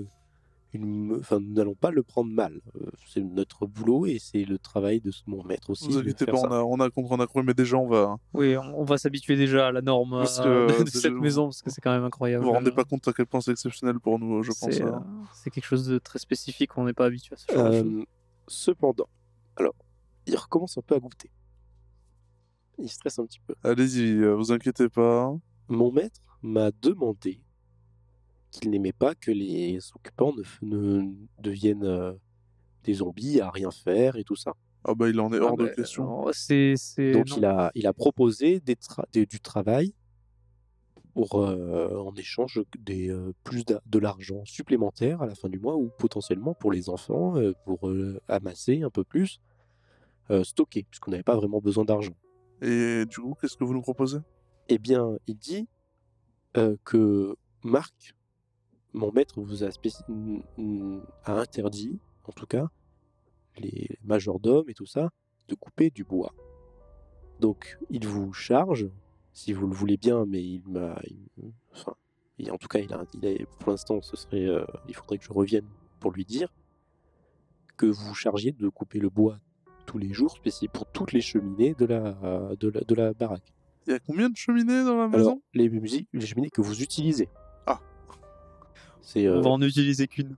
euh, 0.74 0.78
une, 0.78 1.16
enfin, 1.20 1.40
nous 1.40 1.52
n'allons 1.52 1.74
pas 1.74 1.90
le 1.90 2.02
prendre 2.02 2.30
mal. 2.30 2.60
Euh, 2.76 2.90
C'est 3.06 3.20
notre 3.20 3.66
boulot 3.66 4.06
et 4.06 4.18
c'est 4.18 4.44
le 4.44 4.58
travail 4.58 5.00
de 5.00 5.10
mon 5.26 5.42
maître 5.44 5.70
aussi. 5.70 5.88
vous 5.88 5.98
inquiétez 5.98 6.26
pas, 6.26 6.38
on 6.38 6.52
a, 6.52 6.62
on 6.62 6.80
a 6.80 6.90
compris, 6.90 7.14
on 7.14 7.20
a 7.20 7.26
compris, 7.26 7.46
mais 7.46 7.54
déjà, 7.54 7.76
on 7.76 7.88
va. 7.88 8.16
Oui, 8.34 8.56
on, 8.56 8.80
on 8.80 8.84
va 8.84 8.98
s'habituer 8.98 9.36
déjà 9.36 9.68
à 9.68 9.72
la 9.72 9.80
norme 9.82 10.10
Parce 10.10 10.40
euh, 10.40 10.68
que, 10.68 10.72
de, 10.82 10.82
euh, 10.82 10.86
cette 10.86 11.12
maison 11.12 11.46
parce 11.46 11.62
que 11.62 11.70
c'est 11.70 11.80
quand 11.80 11.92
même 11.92 12.04
incroyable. 12.04 12.44
Vous 12.44 12.50
vous 12.50 12.54
rendez 12.56 12.72
pas 12.72 12.84
compte 12.84 13.06
à 13.08 13.12
quel 13.12 13.26
point 13.26 13.40
c'est 13.40 13.52
exceptionnel 13.52 13.98
pour 14.00 14.18
nous, 14.18 14.42
je 14.42 14.50
pense. 14.50 14.70
C'est 14.70 14.82
hein. 14.82 15.04
euh, 15.04 15.24
c'est 15.32 15.50
quelque 15.50 15.66
chose 15.66 15.86
de 15.86 15.98
très 15.98 16.18
spécifique, 16.18 16.76
on 16.76 16.84
n'est 16.84 16.92
pas 16.92 17.06
habitué 17.06 17.34
à 17.34 17.36
ce 17.36 17.52
genre 17.52 17.70
de 17.70 17.72
choses. 17.72 17.86
Euh, 17.86 18.04
cependant, 18.46 19.08
alors, 19.56 19.74
il 20.26 20.36
recommence 20.36 20.76
un 20.78 20.82
peu 20.82 20.94
à 20.94 20.98
goûter. 20.98 21.30
Il 22.78 22.88
stresse 22.88 23.18
un 23.18 23.26
petit 23.26 23.40
peu. 23.44 23.54
Allez-y, 23.64 24.12
euh, 24.22 24.34
vous 24.34 24.52
inquiétez 24.52 24.88
pas. 24.88 25.34
Mon 25.68 25.90
maître 25.90 26.20
m'a 26.42 26.70
demandé 26.70 27.40
qu'il 28.50 28.70
n'aimait 28.70 28.92
pas 28.92 29.14
que 29.14 29.30
les 29.30 29.78
occupants 29.94 30.32
ne, 30.62 31.02
deviennent 31.40 31.84
euh, 31.84 32.12
des 32.84 32.94
zombies 32.94 33.40
à 33.40 33.50
rien 33.50 33.70
faire 33.70 34.16
et 34.16 34.24
tout 34.24 34.36
ça. 34.36 34.52
Ah 34.84 34.94
bah, 34.94 35.08
il 35.08 35.18
en 35.20 35.32
est 35.32 35.38
Ah 35.38 35.44
hors 35.44 35.56
de 35.56 35.64
bah, 35.64 35.74
question. 35.74 36.04
Donc 37.12 37.28
non. 37.30 37.36
il 37.36 37.44
a, 37.44 37.70
il 37.74 37.86
a 37.86 37.92
proposé 37.92 38.60
des 38.60 38.74
tra- 38.76 39.04
des- 39.12 39.26
du 39.26 39.40
travail 39.40 39.92
pour, 41.14 41.40
euh, 41.42 41.96
en 41.98 42.14
échange 42.14 42.62
des, 42.78 43.10
euh, 43.10 43.32
plus 43.42 43.64
de 43.64 43.98
l'argent 43.98 44.44
supplémentaire 44.44 45.20
à 45.20 45.26
la 45.26 45.34
fin 45.34 45.48
du 45.48 45.58
mois 45.58 45.76
ou 45.76 45.90
potentiellement 45.98 46.54
pour 46.54 46.70
les 46.70 46.88
enfants, 46.88 47.36
euh, 47.36 47.52
pour 47.64 47.88
euh, 47.88 48.20
amasser 48.28 48.82
un 48.82 48.90
peu 48.90 49.02
plus, 49.04 49.40
euh, 50.30 50.44
stocker, 50.44 50.84
puisqu'on 50.88 51.10
n'avait 51.10 51.22
pas 51.24 51.36
vraiment 51.36 51.60
besoin 51.60 51.84
d'argent. 51.84 52.14
Et 52.62 53.04
du 53.06 53.16
coup, 53.18 53.34
qu'est-ce 53.40 53.56
que 53.56 53.64
vous 53.64 53.74
nous 53.74 53.82
proposez? 53.82 54.18
Eh 54.68 54.78
bien, 54.78 55.16
il 55.26 55.36
dit 55.36 55.66
euh, 56.56 56.76
que 56.84 57.34
Marc, 57.64 58.14
mon 58.94 59.12
maître, 59.12 59.40
vous 59.40 59.64
a, 59.64 59.68
interdit, 61.26 61.98
en 62.24 62.32
tout 62.32 62.46
cas, 62.46 62.68
les 63.58 63.88
majordomes 64.04 64.68
et 64.68 64.74
tout 64.74 64.86
ça, 64.86 65.10
de 65.48 65.54
couper 65.54 65.90
du 65.90 66.04
bois. 66.04 66.32
Donc, 67.40 67.78
il 67.90 68.06
vous 68.06 68.32
charge, 68.32 68.88
si 69.32 69.52
vous 69.52 69.66
le 69.66 69.74
voulez 69.74 69.96
bien, 69.96 70.24
mais 70.26 70.42
il 70.42 70.62
m'a. 70.66 71.00
Enfin, 71.72 71.94
il- 72.38 72.50
en 72.50 72.56
tout 72.58 72.68
cas, 72.68 72.80
il 72.80 72.92
a, 72.92 73.04
il 73.14 73.26
a- 73.26 73.46
pour 73.60 73.70
l'instant, 73.70 74.00
ce 74.02 74.16
serait. 74.16 74.44
euh, 74.46 74.64
il 74.88 74.94
faudrait 74.94 75.18
que 75.18 75.24
je 75.24 75.32
revienne 75.32 75.66
pour 76.00 76.12
lui 76.12 76.24
dire 76.24 76.52
que 77.76 77.86
vous 77.86 78.14
chargiez 78.14 78.52
de 78.52 78.68
couper 78.68 78.98
le 78.98 79.08
bois 79.08 79.38
tous 79.86 79.98
les 79.98 80.12
jours, 80.12 80.32
spécifique 80.32 80.72
pour 80.72 80.86
toutes 80.86 81.12
les 81.12 81.20
cheminées 81.20 81.74
de 81.74 81.86
la, 81.86 82.12
de 82.58 82.68
la, 82.68 82.80
de 82.82 82.94
la 82.94 83.12
baraque. 83.14 83.52
Il 83.86 83.92
y 83.92 83.94
a 83.94 84.00
combien 84.00 84.28
de 84.28 84.36
cheminées 84.36 84.84
dans 84.84 84.96
la 84.96 85.04
Alors, 85.04 85.10
maison? 85.16 85.42
les 85.54 85.70
cheminées 86.26 86.50
que 86.50 86.60
vous 86.60 86.82
utilisez. 86.82 87.28
Euh, 89.16 89.38
On 89.38 89.40
va 89.42 89.50
en 89.50 89.60
utiliser 89.62 90.06
qu'une. 90.06 90.36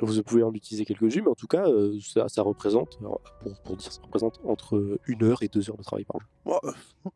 vous 0.00 0.22
pouvez 0.24 0.42
en 0.42 0.52
utiliser 0.52 0.84
quelques-unes, 0.84 1.22
mais 1.24 1.30
en 1.30 1.34
tout 1.36 1.46
cas, 1.46 1.64
euh, 1.68 1.96
ça, 2.00 2.28
ça 2.28 2.42
représente, 2.42 2.98
pour, 2.98 3.54
pour 3.64 3.76
dire, 3.76 3.92
ça 3.92 4.02
représente 4.02 4.40
entre 4.44 4.98
une 5.06 5.22
heure 5.22 5.42
et 5.44 5.48
deux 5.48 5.70
heures 5.70 5.76
de 5.76 5.82
travail 5.84 6.04
par 6.04 6.16
jour. 6.20 6.60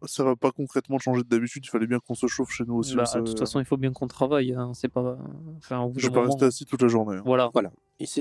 Ça 0.06 0.22
va 0.22 0.36
pas 0.36 0.52
concrètement 0.52 0.98
changer 0.98 1.22
de 1.24 1.28
d'habitude, 1.28 1.64
il 1.64 1.68
fallait 1.68 1.88
bien 1.88 1.98
qu'on 1.98 2.14
se 2.14 2.28
chauffe 2.28 2.50
chez 2.52 2.64
nous 2.64 2.76
aussi. 2.76 2.94
Bah, 2.94 3.04
ça- 3.04 3.20
de 3.20 3.26
toute 3.26 3.38
façon, 3.40 3.58
il 3.58 3.64
faut 3.66 3.76
bien 3.76 3.92
qu'on 3.92 4.06
travaille. 4.06 4.52
hein, 4.54 4.70
C'est 4.74 4.88
pas. 4.88 5.18
Enfin, 5.58 5.80
au 5.80 5.88
bout 5.90 5.98
Je 5.98 6.06
vais 6.06 6.12
pas 6.12 6.20
moment- 6.20 6.32
rester 6.32 6.44
assis 6.46 6.64
toute 6.64 6.80
la 6.82 6.88
journée. 6.88 7.16
hein. 7.16 7.22
Voilà. 7.24 7.50
Et 7.98 8.06
c'est- 8.06 8.20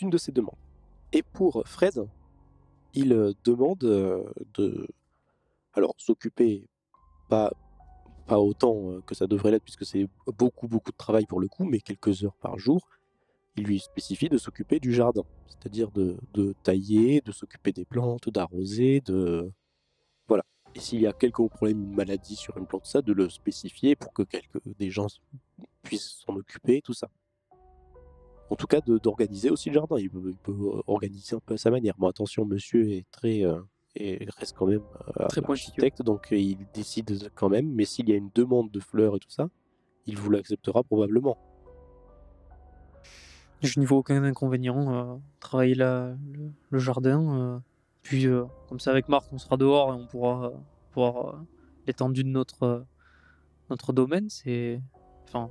une 0.00 0.10
de 0.10 0.18
ses 0.18 0.30
demandes. 0.32 0.54
Et 1.12 1.22
pour 1.24 1.62
Fred, 1.66 2.04
il 2.94 3.12
euh, 3.12 3.32
demande 3.44 3.78
de 3.78 4.86
alors 5.74 5.94
s'occuper 5.98 6.68
pas 7.28 7.52
pas 8.28 8.38
autant 8.38 8.90
euh, 8.90 9.00
que 9.06 9.14
ça 9.14 9.26
devrait 9.26 9.50
l'être 9.50 9.64
puisque 9.64 9.84
c'est 9.84 10.06
beaucoup 10.38 10.68
beaucoup 10.68 10.92
de 10.92 10.96
travail 10.96 11.26
pour 11.26 11.40
le 11.40 11.48
coup 11.48 11.64
mais 11.64 11.80
quelques 11.80 12.24
heures 12.24 12.36
par 12.36 12.58
jour 12.58 12.88
il 13.56 13.64
lui 13.64 13.80
spécifie 13.80 14.28
de 14.28 14.38
s'occuper 14.38 14.78
du 14.78 14.92
jardin 14.92 15.24
c'est-à-dire 15.48 15.90
de, 15.90 16.16
de 16.34 16.54
tailler 16.62 17.20
de 17.22 17.32
s'occuper 17.32 17.72
des 17.72 17.84
plantes 17.84 18.28
d'arroser 18.28 19.00
de 19.00 19.50
voilà 20.28 20.44
et 20.74 20.80
s'il 20.80 21.00
y 21.00 21.06
a 21.06 21.12
quelques 21.12 21.46
problèmes 21.48 21.82
une 21.82 21.94
maladie 21.94 22.36
sur 22.36 22.56
une 22.58 22.66
plante 22.66 22.86
ça 22.86 23.02
de 23.02 23.12
le 23.12 23.28
spécifier 23.28 23.96
pour 23.96 24.12
que 24.12 24.22
quelques 24.22 24.60
des 24.78 24.90
gens 24.90 25.08
puissent 25.82 26.22
s'en 26.24 26.36
occuper 26.36 26.82
tout 26.82 26.94
ça 26.94 27.08
en 28.50 28.56
tout 28.56 28.66
cas 28.66 28.80
d'organiser 28.80 29.50
aussi 29.50 29.68
le 29.68 29.74
jardin. 29.74 29.98
Il 29.98 30.10
peut, 30.10 30.22
il 30.26 30.36
peut, 30.36 30.52
euh, 30.52 30.82
organiser 30.86 31.36
un 31.36 31.40
peu 31.40 31.54
à 31.54 31.58
sa 31.58 31.70
manière. 31.70 31.94
Bon, 31.98 32.08
attention, 32.08 32.44
monsieur 32.44 32.90
est 32.92 33.04
très 33.10 33.44
euh, 33.44 33.60
et 34.00 34.28
reste 34.38 34.56
quand 34.56 34.66
même 34.66 34.82
euh, 35.20 35.26
Très 35.28 35.42
architecte, 35.44 36.02
donc 36.02 36.32
euh, 36.32 36.36
il 36.36 36.58
décide 36.72 37.30
quand 37.34 37.48
même. 37.48 37.68
Mais 37.72 37.84
s'il 37.84 38.08
y 38.08 38.12
a 38.12 38.16
une 38.16 38.30
demande 38.34 38.70
de 38.70 38.80
fleurs 38.80 39.16
et 39.16 39.18
tout 39.18 39.30
ça, 39.30 39.48
il 40.06 40.16
vous 40.16 40.30
l'acceptera 40.30 40.82
probablement. 40.82 41.36
Je 43.62 43.80
n'y 43.80 43.86
vois 43.86 43.98
aucun 43.98 44.22
inconvénient. 44.22 44.92
euh, 44.94 45.16
travailler 45.40 45.74
la, 45.74 46.14
le, 46.32 46.52
le 46.70 46.78
jardin. 46.78 47.20
euh, 47.40 47.58
puis, 48.02 48.26
euh, 48.26 48.44
comme 48.68 48.78
ça, 48.80 48.90
avec 48.92 49.08
Marc, 49.08 49.26
on 49.32 49.38
sera 49.38 49.56
dehors 49.56 49.92
et 49.92 49.96
on 49.96 50.06
pourra 50.06 50.52
voir 50.94 51.42
l'étendue 51.86 52.22
de 52.24 52.28
notre, 52.28 52.84
notre 53.70 53.92
domaine. 53.92 54.28
C'est. 54.30 54.80
Enfin. 55.24 55.50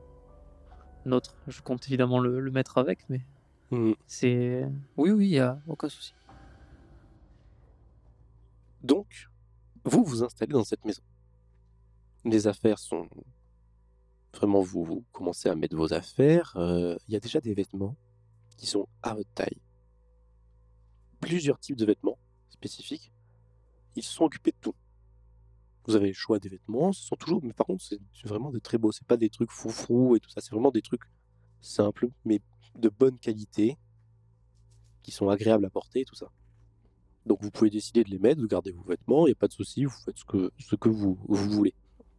Notre. 1.05 1.35
Je 1.47 1.61
compte 1.61 1.85
évidemment 1.87 2.19
le, 2.19 2.39
le 2.39 2.51
mettre 2.51 2.77
avec, 2.77 2.99
mais 3.09 3.21
Hmm. 3.69 3.91
c'est. 4.05 4.65
Oui, 4.95 5.11
oui, 5.11 5.27
il 5.27 5.31
n'y 5.31 5.39
a 5.39 5.59
aucun 5.67 5.89
souci. 5.89 6.13
Donc, 8.81 9.29
vous 9.83 10.03
vous 10.03 10.23
installez 10.23 10.53
dans 10.53 10.63
cette 10.63 10.85
maison. 10.85 11.01
Les 12.25 12.47
affaires 12.47 12.79
sont 12.79 13.07
vraiment 14.33 14.61
vous, 14.61 14.83
vous 14.83 15.05
commencez 15.11 15.49
à 15.49 15.55
mettre 15.55 15.75
vos 15.75 15.93
affaires. 15.93 16.55
euh, 16.57 16.97
Il 17.07 17.13
y 17.13 17.17
a 17.17 17.19
déjà 17.19 17.41
des 17.41 17.53
vêtements 17.53 17.95
qui 18.57 18.67
sont 18.67 18.87
à 19.01 19.13
votre 19.13 19.31
taille. 19.33 19.61
Plusieurs 21.19 21.59
types 21.59 21.75
de 21.77 21.85
vêtements 21.85 22.17
spécifiques. 22.49 23.11
Ils 23.95 24.03
sont 24.03 24.25
occupés 24.25 24.51
de 24.51 24.57
tout. 24.61 24.75
Vous 25.85 25.95
avez 25.95 26.07
le 26.07 26.13
choix 26.13 26.37
des 26.37 26.49
vêtements, 26.49 26.91
ce 26.91 27.01
sont 27.01 27.15
toujours, 27.15 27.41
mais 27.43 27.53
par 27.53 27.65
contre 27.65 27.83
c'est 27.83 27.99
vraiment 28.25 28.51
des 28.51 28.59
très 28.59 28.77
beaux. 28.77 28.91
C'est 28.91 29.07
pas 29.07 29.17
des 29.17 29.29
trucs 29.29 29.51
foufrous 29.51 30.15
et 30.17 30.19
tout 30.19 30.29
ça. 30.29 30.41
C'est 30.41 30.51
vraiment 30.51 30.71
des 30.71 30.81
trucs 30.81 31.03
simples 31.61 32.09
mais 32.25 32.41
de 32.75 32.89
bonne 32.89 33.17
qualité, 33.17 33.77
qui 35.01 35.11
sont 35.11 35.29
agréables 35.29 35.65
à 35.65 35.69
porter 35.69 36.01
et 36.01 36.05
tout 36.05 36.15
ça. 36.15 36.29
Donc 37.27 37.39
vous 37.41 37.51
pouvez 37.51 37.69
décider 37.69 38.03
de 38.03 38.09
les 38.09 38.19
mettre, 38.19 38.41
de 38.41 38.47
garder 38.47 38.71
vos 38.71 38.83
vêtements, 38.83 39.25
il 39.27 39.31
n'y 39.31 39.33
a 39.33 39.35
pas 39.35 39.47
de 39.47 39.53
souci, 39.53 39.83
vous 39.85 39.95
faites 40.05 40.17
ce 40.17 40.25
que, 40.25 40.51
ce 40.59 40.75
que 40.75 40.89
vous, 40.89 41.17
vous 41.27 41.49
voulez. 41.51 41.73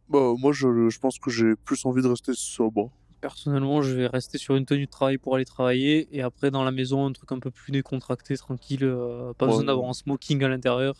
Bah, 0.08 0.34
moi, 0.38 0.52
je, 0.52 0.88
je 0.88 0.98
pense 0.98 1.18
que 1.18 1.30
j'ai 1.30 1.54
plus 1.56 1.84
envie 1.86 2.02
de 2.02 2.08
rester 2.08 2.32
sobre. 2.34 2.90
Personnellement, 3.20 3.82
je 3.82 3.94
vais 3.96 4.06
rester 4.06 4.38
sur 4.38 4.54
une 4.54 4.64
tenue 4.64 4.86
de 4.86 4.90
travail 4.90 5.18
pour 5.18 5.34
aller 5.34 5.44
travailler 5.44 6.08
et 6.16 6.22
après 6.22 6.50
dans 6.52 6.62
la 6.62 6.70
maison 6.70 7.04
un 7.06 7.12
truc 7.12 7.32
un 7.32 7.40
peu 7.40 7.50
plus 7.50 7.72
décontracté, 7.72 8.36
tranquille, 8.36 8.84
euh, 8.84 9.32
pas 9.34 9.46
Ouais, 9.46 9.52
besoin 9.52 9.64
d'avoir 9.64 9.88
un 9.88 9.92
smoking 9.92 10.42
à 10.44 10.48
l'intérieur. 10.48 10.94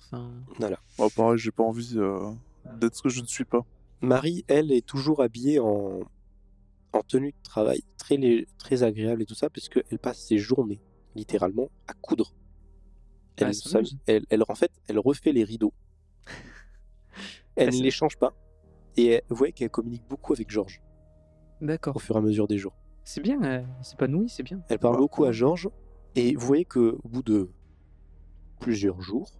Voilà. 0.59 0.79
Bah, 0.99 1.05
pareil, 1.15 1.39
j'ai 1.39 1.53
pas 1.53 1.63
envie 1.63 1.93
euh, 1.97 2.19
d'être 2.81 2.97
ce 2.97 3.03
que 3.03 3.09
je 3.09 3.21
ne 3.21 3.27
suis 3.27 3.45
pas. 3.45 3.65
Marie, 4.01 4.45
elle, 4.49 4.73
est 4.73 4.85
toujours 4.85 5.23
habillée 5.23 5.59
en, 5.61 6.01
en 6.93 7.01
tenue 7.03 7.31
de 7.33 7.43
travail, 7.45 7.83
très, 7.99 8.17
lé- 8.17 8.49
très 8.59 8.83
agréable 8.83 9.23
et 9.23 9.27
tout 9.27 9.35
ça, 9.35 9.49
parce 9.51 9.69
qu'elle 9.69 9.99
passe 10.01 10.19
ses 10.21 10.39
journées, 10.39 10.81
littéralement, 11.15 11.69
à 11.87 11.93
coudre. 11.95 12.33
Elle, 13.41 13.47
Ah, 13.49 13.53
s'amuse. 13.53 13.99
elle, 14.07 14.25
elle- 14.31 14.45
en 14.49 14.55
fait, 14.55 14.71
elle 14.89 14.99
refait 14.99 15.33
les 15.33 15.45
rideaux. 15.45 15.73
Elle 17.57 17.65
Ah, 17.65 17.67
ne 17.67 17.71
c'est- 17.77 17.83
les 17.83 17.91
change 17.91 18.17
pas. 18.17 18.35
Et 18.97 19.07
elle- 19.07 19.23
vous 19.29 19.37
voyez 19.37 19.53
qu'elle 19.53 19.71
communique 19.71 20.05
beaucoup 20.09 20.33
avec 20.33 20.51
Georges 20.51 20.81
D'accord. 21.61 21.97
au 21.97 21.99
fur 21.99 22.15
et 22.17 22.19
à 22.19 22.23
mesure 22.23 22.47
des 22.49 22.59
jours. 22.59 22.75
C'est 23.05 23.21
bien, 23.23 23.43
euh, 23.43 23.63
c'est 23.83 23.97
pas 23.99 24.07
nouille, 24.09 24.29
c'est 24.29 24.43
bien. 24.43 24.63
Elle 24.69 24.79
parle 24.79 24.97
Ah. 24.97 25.01
beaucoup 25.01 25.25
à 25.25 25.33
Georges 25.33 25.69
et 26.15 26.35
vous 26.35 26.47
voyez 26.47 26.65
que 26.65 26.99
au 27.03 27.09
bout 27.09 27.23
de 27.23 27.51
plusieurs 28.61 29.01
jours, 29.01 29.31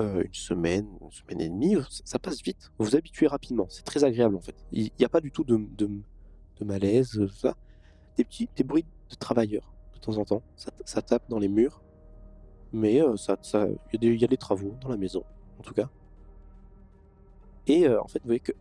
euh, 0.00 0.22
une 0.24 0.34
semaine, 0.34 0.88
une 1.00 1.10
semaine 1.10 1.40
et 1.40 1.48
demie, 1.48 1.74
ça, 1.90 2.02
ça 2.04 2.18
passe 2.18 2.42
vite. 2.42 2.70
Vous 2.78 2.86
vous 2.86 2.96
habituez 2.96 3.26
rapidement. 3.26 3.66
C'est 3.68 3.84
très 3.84 4.04
agréable 4.04 4.36
en 4.36 4.40
fait. 4.40 4.54
Il 4.72 4.90
n'y 4.98 5.04
a 5.04 5.08
pas 5.08 5.20
du 5.20 5.30
tout 5.32 5.44
de, 5.44 5.56
de, 5.56 5.90
de 6.58 6.64
malaise, 6.64 7.10
tout 7.10 7.28
ça. 7.28 7.56
Des 8.16 8.24
petits 8.24 8.48
des 8.56 8.64
bruits 8.64 8.86
de 9.10 9.14
travailleurs 9.16 9.72
de 9.94 9.98
temps 9.98 10.16
en 10.18 10.24
temps. 10.24 10.42
Ça, 10.56 10.70
ça 10.84 11.02
tape 11.02 11.28
dans 11.28 11.38
les 11.38 11.48
murs, 11.48 11.82
mais 12.72 13.00
euh, 13.02 13.16
ça, 13.16 13.36
ça, 13.42 13.66
il 13.66 13.76
y, 13.92 13.96
a 13.96 13.98
des- 13.98 14.14
il 14.14 14.20
y 14.20 14.24
a 14.24 14.28
des 14.28 14.36
travaux 14.36 14.74
dans 14.80 14.88
la 14.88 14.96
maison, 14.96 15.24
en 15.58 15.62
tout 15.62 15.74
cas. 15.74 15.88
Et 17.66 17.86
euh, 17.86 18.00
en 18.02 18.08
fait, 18.08 18.18
vous 18.20 18.26
voyez 18.26 18.40
que 18.40 18.52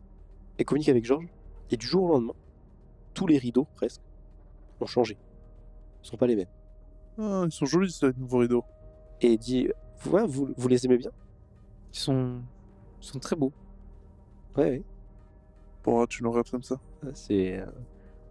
elle 0.57 0.65
communique 0.65 0.89
avec 0.89 1.05
Georges 1.05 1.27
et 1.71 1.77
du 1.77 1.85
jour 1.85 2.03
au 2.05 2.13
lendemain, 2.13 2.33
tous 3.13 3.27
les 3.27 3.37
rideaux 3.37 3.67
presque 3.75 4.01
ont 4.81 4.85
changé. 4.85 5.17
Ils 6.03 6.07
sont 6.07 6.17
pas 6.17 6.27
les 6.27 6.35
mêmes. 6.35 6.47
Ah, 7.19 7.43
ils 7.45 7.51
sont 7.51 7.65
jolis, 7.65 7.91
ces 7.91 8.11
nouveaux 8.17 8.39
rideaux. 8.39 8.63
Et 9.21 9.33
elle 9.33 9.37
dit, 9.39 9.69
ouais, 10.07 10.25
vous, 10.25 10.49
vous 10.55 10.67
les 10.67 10.85
aimez 10.85 10.97
bien? 10.97 11.11
Ils 11.93 11.99
sont, 11.99 12.41
ils 13.01 13.05
sont 13.05 13.19
très 13.19 13.35
beaux. 13.35 13.51
Ouais, 14.55 14.63
ouais. 14.65 14.83
Bon, 15.83 16.05
tu 16.05 16.21
nous 16.23 16.29
regardes 16.31 16.49
comme 16.49 16.63
ça. 16.63 16.79
C'est, 17.13 17.59
euh, 17.59 17.65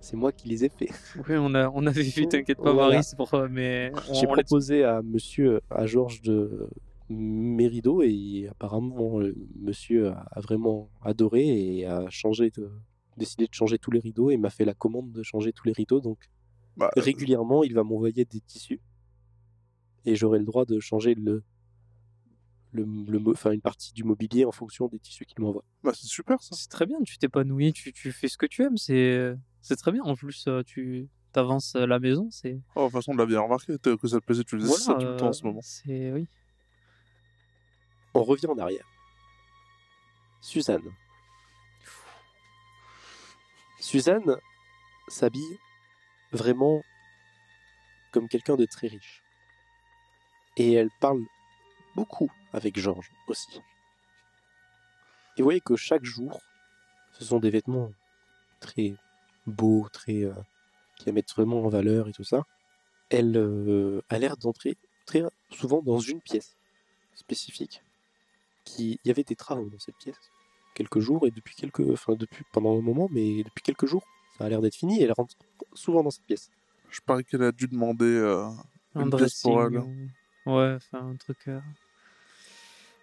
c'est 0.06 0.16
moi 0.16 0.30
qui 0.30 0.48
les 0.48 0.64
ai 0.64 0.68
faits. 0.68 0.90
Oui, 1.28 1.34
on, 1.36 1.52
a, 1.54 1.68
on 1.68 1.84
avait 1.86 2.02
vu, 2.02 2.28
t'inquiète 2.28 2.58
pas, 2.58 2.72
Voilà. 2.72 2.94
Marie, 2.94 3.04
c'est 3.04 3.16
pour 3.16 3.28
ça, 3.28 3.48
mais 3.48 3.90
on, 4.08 4.14
J'ai 4.14 4.26
proposé 4.26 4.84
à 4.84 5.02
monsieur, 5.02 5.60
à 5.68 5.86
Georges 5.86 6.22
de 6.22 6.68
mes 7.08 7.66
rideaux 7.66 8.02
et 8.02 8.46
apparemment 8.50 9.20
euh, 9.20 9.34
monsieur 9.60 10.08
a, 10.10 10.40
vraiment 10.40 10.88
adoré 11.02 11.44
et 11.78 11.86
a 11.86 12.08
changé 12.08 12.50
de, 12.50 12.70
décidé 13.16 13.46
de 13.46 13.54
changer 13.54 13.78
tous 13.78 13.90
les 13.90 14.00
rideaux 14.00 14.30
et 14.30 14.36
m'a 14.36 14.50
fait 14.50 14.64
la 14.64 14.74
commande 14.74 15.10
de 15.12 15.22
changer 15.24 15.52
tous 15.52 15.66
les 15.66 15.72
rideaux. 15.72 16.00
Donc 16.00 16.18
Bah, 16.76 16.90
régulièrement, 16.96 17.64
il 17.64 17.74
va 17.74 17.82
m'envoyer 17.82 18.24
des 18.24 18.40
tissus 18.40 18.80
et 20.04 20.14
j'aurai 20.14 20.38
le 20.38 20.44
droit 20.44 20.64
de 20.64 20.78
changer 20.78 21.14
le, 21.16 21.42
le, 22.72 23.20
enfin, 23.30 23.50
une 23.50 23.60
partie 23.60 23.92
du 23.92 24.04
mobilier 24.04 24.44
en 24.44 24.52
fonction 24.52 24.86
des 24.86 25.00
tissus 25.00 25.24
qu'il 25.24 25.40
m'envoie. 25.42 25.64
bah, 25.82 25.92
c'est 25.94 26.06
super 26.06 26.40
ça. 26.42 26.54
C'est 26.54 26.68
très 26.68 26.86
bien, 26.86 26.98
tu 27.04 27.18
t'épanouis, 27.18 27.72
tu, 27.72 27.92
tu 27.92 28.12
fais 28.12 28.28
ce 28.28 28.38
que 28.38 28.46
tu 28.46 28.62
aimes, 28.62 28.76
c'est 28.76 29.34
c'est 29.66 29.74
très 29.74 29.90
bien. 29.90 30.02
En 30.04 30.14
plus, 30.14 30.46
euh, 30.46 30.62
tu 30.62 31.08
avances 31.34 31.74
la 31.74 31.98
maison, 31.98 32.28
c'est. 32.30 32.60
Oh, 32.76 32.82
de 32.82 32.84
toute 32.86 32.92
façon, 32.92 33.12
on 33.12 33.16
l'a 33.16 33.26
bien 33.26 33.40
remarqué 33.40 33.76
que 33.78 34.06
ça 34.06 34.20
te 34.20 34.24
plaisait, 34.24 34.44
tu 34.44 34.58
faisais 34.58 34.72
ça 34.72 34.94
tout 34.94 35.04
le 35.04 35.16
temps 35.16 35.28
en 35.28 35.32
ce 35.32 35.42
euh, 35.42 35.48
moment. 35.48 35.60
C'est 35.62 36.12
oui. 36.12 36.28
On 38.14 38.22
revient 38.22 38.46
en 38.46 38.56
arrière. 38.58 38.86
Suzanne. 40.40 40.94
Suzanne 43.80 44.36
s'habille 45.08 45.58
vraiment 46.30 46.82
comme 48.12 48.28
quelqu'un 48.28 48.54
de 48.54 48.64
très 48.64 48.86
riche. 48.86 49.22
Et 50.56 50.74
elle 50.74 50.90
parle 51.00 51.22
beaucoup 51.96 52.30
avec 52.52 52.78
Georges 52.78 53.10
aussi. 53.26 53.60
Et 55.36 55.42
vous 55.42 55.44
voyez 55.44 55.60
que 55.60 55.74
chaque 55.76 56.04
jour, 56.04 56.40
ce 57.12 57.24
sont 57.24 57.40
des 57.40 57.50
vêtements 57.50 57.90
très 58.60 58.94
beaux, 59.46 59.86
très 59.92 60.24
euh, 60.24 60.32
qui 60.96 61.06
la 61.06 61.12
mettent 61.12 61.32
vraiment 61.34 61.64
en 61.64 61.68
valeur 61.68 62.08
et 62.08 62.12
tout 62.12 62.24
ça. 62.24 62.44
Elle 63.10 63.36
euh, 63.36 64.02
a 64.08 64.18
l'air 64.18 64.36
d'entrer 64.36 64.76
très 65.06 65.22
souvent 65.50 65.82
dans 65.82 65.98
une 66.00 66.20
pièce 66.20 66.56
spécifique 67.14 67.82
qui 68.64 68.98
il 69.04 69.08
y 69.08 69.10
avait 69.10 69.22
des 69.24 69.36
travaux 69.36 69.68
dans 69.70 69.78
cette 69.78 69.96
pièce 69.96 70.18
quelques 70.74 70.98
jours 70.98 71.26
et 71.26 71.30
depuis 71.30 71.54
quelques 71.54 71.88
enfin 71.92 72.14
depuis 72.14 72.44
pendant 72.52 72.76
un 72.76 72.82
moment 72.82 73.08
mais 73.12 73.44
depuis 73.44 73.62
quelques 73.62 73.86
jours 73.86 74.04
ça 74.36 74.44
a 74.44 74.48
l'air 74.48 74.60
d'être 74.60 74.74
fini 74.74 75.00
et 75.00 75.04
elle 75.04 75.12
rentre 75.12 75.34
souvent 75.72 76.02
dans 76.02 76.10
cette 76.10 76.26
pièce 76.26 76.50
Je 76.90 77.00
parie 77.00 77.24
qu'elle 77.24 77.44
a 77.44 77.52
dû 77.52 77.68
demander 77.68 78.04
euh, 78.04 78.44
Un 78.96 79.04
une 79.04 79.10
pièce 79.16 79.40
pour 79.40 79.60
dressing. 79.62 79.76
elle. 79.76 79.78
ou- 79.82 80.08
Ouais, 80.56 80.74
enfin 80.74 81.06
un 81.08 81.16
truc. 81.16 81.38
euh, 81.48 81.60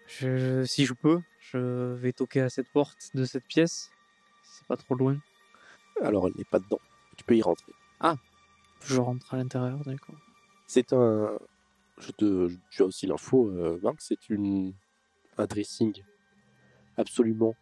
Je, 0.06 0.36
je- 0.36 0.64
si 0.64 0.84
je 0.86 0.92
peux, 0.94 1.20
je 1.40 1.94
vais 1.94 2.12
toquer 2.12 2.42
à 2.42 2.50
cette 2.50 2.68
porte 2.68 3.10
de 3.14 3.24
cette 3.24 3.46
pièce. 3.46 3.90
C'est 4.42 4.66
pas 4.66 4.76
trop 4.76 4.94
loin. 4.94 5.16
Alors 6.02 6.26
elle 6.28 6.34
n'est 6.36 6.44
pas 6.44 6.58
dedans. 6.58 6.80
Tu 7.16 7.24
peux 7.24 7.36
y 7.36 7.42
rentrer. 7.42 7.72
Je 8.86 9.00
rentre 9.00 9.32
à 9.32 9.38
l'intérieur, 9.38 9.78
d'accord. 9.84 10.16
c'est 10.66 10.92
un 10.92 11.38
je 11.98 12.10
te 12.10 12.50
tu 12.70 12.82
as 12.82 12.84
aussi 12.84 13.06
l'info 13.06 13.48
euh, 13.48 13.78
Marc 13.82 14.00
c'est 14.00 14.28
une 14.28 14.74
un 15.38 15.46
dressing 15.46 16.02
absolument 16.96 17.54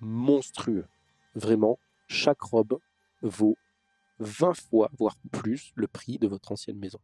monstrueux. 0.00 0.86
Vraiment 1.34 1.78
chaque 2.08 2.40
robe 2.40 2.78
vaut 3.22 3.56
20 4.18 4.54
fois 4.54 4.90
voire 4.98 5.16
plus 5.30 5.72
le 5.76 5.86
prix 5.86 6.18
de 6.18 6.26
votre 6.26 6.52
ancienne 6.52 6.78
maison. 6.78 6.98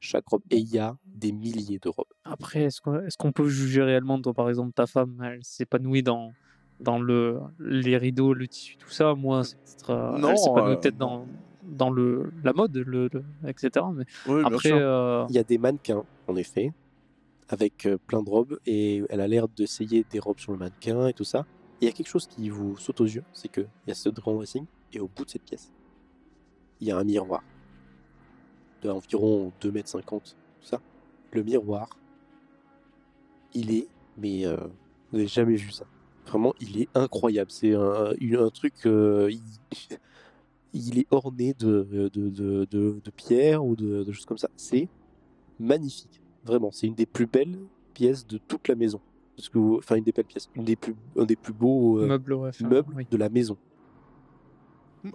Chaque 0.00 0.26
robe 0.28 0.42
et 0.50 0.56
il 0.56 0.68
y 0.68 0.78
a 0.78 0.96
des 1.04 1.30
milliers 1.30 1.78
de 1.78 1.90
robes. 1.90 2.06
Après, 2.24 2.62
est-ce 2.62 2.80
qu'on 2.80 2.98
est 3.00 3.16
qu'on 3.18 3.32
peut 3.32 3.48
juger 3.48 3.82
réellement, 3.82 4.20
toi, 4.20 4.32
par 4.32 4.48
exemple, 4.48 4.72
ta 4.72 4.86
femme, 4.86 5.20
elle 5.22 5.44
s'épanouit 5.44 6.02
dans, 6.02 6.32
dans 6.80 6.98
le, 7.00 7.38
les 7.58 7.96
rideaux, 7.96 8.32
le 8.34 8.48
tissu, 8.48 8.76
tout 8.76 8.90
ça 8.90 9.14
Moi, 9.14 9.44
c'est 9.44 9.56
peut-être. 9.56 9.90
euh, 9.90 10.76
euh, 10.86 10.90
dans, 10.92 11.26
dans 11.62 11.90
le, 11.90 12.32
la 12.42 12.52
mode, 12.52 12.76
le, 12.76 13.08
le- 13.12 13.24
etc. 13.46 13.84
Mais 13.94 14.04
Oui, 14.26 14.42
après, 14.44 14.72
euh, 14.72 15.24
Il 15.28 15.34
y 15.34 15.38
a 15.38 15.44
des 15.44 15.58
mannequins, 15.58 16.04
en 16.26 16.36
effet, 16.36 16.72
avec 17.48 17.86
plein 18.06 18.22
de 18.22 18.30
robes 18.30 18.58
et 18.66 19.02
elle 19.10 19.20
a 19.20 19.28
l'air 19.28 19.46
d'essayer 19.48 20.04
des 20.10 20.18
robes 20.20 20.38
sur 20.38 20.52
le 20.52 20.58
mannequin 20.58 21.08
et 21.08 21.12
tout 21.12 21.24
ça. 21.24 21.44
Il 21.80 21.86
y 21.86 21.88
a 21.88 21.92
quelque 21.92 22.08
chose 22.08 22.26
qui 22.26 22.48
vous 22.50 22.76
saute 22.76 23.00
aux 23.00 23.04
yeux, 23.06 23.24
c'est 23.32 23.48
qu'il 23.48 23.66
y 23.86 23.90
a 23.90 23.94
ce 23.94 24.08
grand 24.08 24.34
dressing 24.34 24.66
et 24.92 25.00
au 25.00 25.08
bout 25.08 25.24
de 25.24 25.30
cette 25.30 25.42
pièce, 25.44 25.72
il 26.80 26.88
y 26.88 26.90
a 26.92 26.98
un 26.98 27.04
miroir 27.04 27.42
d'environ 28.82 29.52
2m50, 29.60 30.04
tout 30.04 30.34
ça. 30.62 30.80
Le 31.32 31.42
miroir, 31.42 31.88
il 33.54 33.70
est, 33.74 33.88
mais 34.16 34.46
euh, 34.46 34.56
vous 35.10 35.16
n'avez 35.18 35.26
jamais 35.28 35.56
vu 35.56 35.70
ça. 35.70 35.84
Vraiment, 36.30 36.54
il 36.60 36.80
est 36.80 36.88
incroyable. 36.94 37.50
C'est 37.50 37.74
un, 37.74 38.14
truc. 38.54 38.74
euh, 38.86 39.28
il, 39.30 39.40
il 40.72 40.98
est 40.98 41.06
orné 41.10 41.54
de, 41.54 41.82
de, 41.90 42.08
de, 42.08 42.64
de, 42.70 43.00
de 43.04 43.10
pierres 43.10 43.64
ou 43.64 43.74
de, 43.76 44.04
de 44.04 44.12
choses 44.12 44.26
comme 44.26 44.38
ça. 44.38 44.48
C'est 44.56 44.88
magnifique. 45.58 46.22
Vraiment, 46.44 46.70
c'est 46.70 46.86
une 46.86 46.94
des 46.94 47.06
plus 47.06 47.26
belles 47.26 47.58
pièces 47.94 48.26
de 48.26 48.38
toute 48.38 48.68
la 48.68 48.74
maison. 48.76 49.00
Parce 49.36 49.48
que, 49.48 49.58
vous- 49.58 49.78
enfin, 49.78 49.96
une 49.96 50.04
des 50.04 50.12
belles 50.12 50.24
pièces. 50.24 50.48
Une 50.54 50.64
des 50.64 50.76
plus, 50.76 50.94
un 51.16 51.24
des 51.24 51.36
plus 51.36 51.52
beaux 51.52 51.98
euh, 51.98 52.06
Meuble, 52.06 52.32
ouais. 52.34 52.48
enfin, 52.50 52.68
meubles 52.68 52.94
oui. 52.96 53.06
de 53.10 53.16
la 53.16 53.28
maison. 53.28 53.56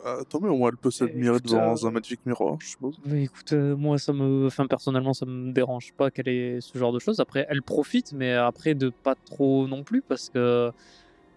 Ah, 0.03 0.17
Tant 0.27 0.41
mieux, 0.41 0.49
au 0.49 0.57
moins 0.57 0.69
elle 0.71 0.77
peut 0.77 0.89
s'admirer 0.89 1.37
Écoute, 1.37 1.51
devant 1.51 1.75
euh, 1.75 1.87
un 1.87 1.91
magnifique 1.91 2.25
miroir, 2.25 2.57
je 2.59 2.69
suppose. 2.69 2.99
Mais 3.05 3.23
écoute, 3.25 3.53
euh, 3.53 3.75
moi, 3.77 3.99
ça 3.99 4.13
me, 4.13 4.47
enfin, 4.47 4.65
personnellement, 4.65 5.13
ça 5.13 5.27
me 5.27 5.51
dérange 5.51 5.93
pas 5.93 6.09
qu'elle 6.09 6.27
ait 6.27 6.59
ce 6.59 6.75
genre 6.77 6.91
de 6.91 6.97
choses. 6.97 7.19
Après, 7.19 7.45
elle 7.49 7.61
profite, 7.61 8.11
mais 8.13 8.33
après, 8.33 8.73
de 8.73 8.89
pas 8.89 9.13
trop 9.13 9.67
non 9.67 9.83
plus, 9.83 10.01
parce 10.01 10.29
que 10.29 10.71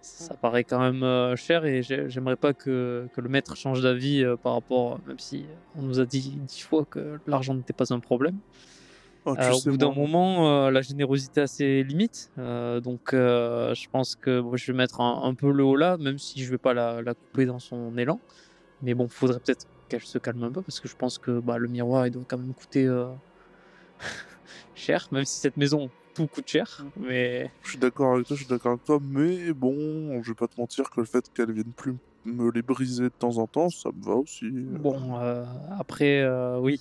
ça 0.01 0.37
paraît 0.37 0.65
quand 0.65 0.81
même 0.81 1.03
euh, 1.03 1.37
cher 1.37 1.65
et 1.65 1.83
j'ai- 1.83 2.09
j'aimerais 2.09 2.37
pas 2.37 2.55
que, 2.55 3.09
que 3.13 3.21
le 3.21 3.29
maître 3.29 3.57
change 3.57 3.83
d'avis 3.83 4.23
euh, 4.25 4.37
par 4.37 4.55
rapport, 4.55 5.01
même 5.07 5.19
si 5.19 5.47
on 5.75 5.83
nous 5.83 6.01
a 6.01 6.07
dit 6.07 6.37
dix 6.41 6.61
fois 6.61 6.85
que 6.91 7.19
l'argent 7.27 7.55
n'était 7.55 7.73
pas 7.73 7.93
un 7.93 8.01
problème. 8.01 8.39
Oh, 9.25 9.35
Euh, 9.39 9.53
au 9.53 9.61
bout 9.63 9.77
d'un 9.77 9.93
moment, 9.93 10.67
euh, 10.67 10.71
la 10.71 10.81
générosité 10.81 11.43
a 11.43 11.47
ses 11.47 11.83
limites. 11.83 12.31
Euh, 12.39 12.81
donc, 12.81 13.13
euh, 13.13 13.75
je 13.75 13.87
pense 13.91 14.17
que 14.17 14.43
je 14.55 14.73
vais 14.73 14.77
mettre 14.77 15.01
un, 15.01 15.23
un 15.25 15.35
peu 15.35 15.53
le 15.53 15.65
haut 15.65 15.77
là, 15.77 15.97
même 15.99 16.19
si 16.19 16.43
je 16.43 16.51
vais 16.51 16.59
pas 16.59 16.73
la, 16.75 17.03
la 17.03 17.15
couper 17.15 17.45
dans 17.47 17.59
son 17.59 17.97
élan. 17.99 18.21
Mais 18.81 18.95
bon, 18.95 19.09
faudrait 19.09 19.41
peut-être 19.41 19.67
qu'elle 19.89 20.03
se 20.03 20.19
calme 20.19 20.43
un 20.45 20.53
peu 20.53 20.63
parce 20.63 20.81
que 20.81 20.89
je 20.89 20.95
pense 20.97 21.19
que 21.19 21.41
bah, 21.41 21.59
le 21.59 21.69
miroir, 21.69 22.07
il 22.07 22.11
doit 22.13 22.25
quand 22.29 22.39
même 22.39 22.55
coûter 22.55 22.87
euh, 22.87 23.09
cher, 24.75 25.09
même 25.13 25.25
si 25.25 25.41
cette 25.41 25.57
maison, 25.57 25.91
tout 26.15 26.27
coûte 26.27 26.49
cher. 26.49 26.85
Mais 26.97 27.51
Je 27.63 27.71
suis 27.71 27.79
d'accord 27.79 28.15
avec 28.15 28.27
toi, 28.27 28.37
je 28.37 28.43
suis 28.43 28.51
d'accord 28.51 28.73
avec 28.73 28.85
toi, 28.85 28.99
mais 29.03 29.53
bon, 29.53 30.23
je 30.23 30.29
vais 30.31 30.35
pas 30.35 30.49
te 30.49 30.61
mentir 30.61 30.91
que 30.91 31.01
le 31.01 31.07
fait 31.07 31.31
qu'elle 31.33 31.53
vienne 31.53 31.73
plus 31.77 31.95
me 32.25 32.51
les 32.51 32.63
briser 32.63 33.05
de 33.05 33.09
temps 33.09 33.39
en 33.39 33.47
temps, 33.47 33.71
ça 33.71 33.91
me 33.97 34.05
va 34.05 34.15
aussi. 34.15 34.51
bon, 34.51 35.19
euh, 35.21 35.45
après, 35.79 36.21
euh, 36.21 36.59
oui. 36.59 36.81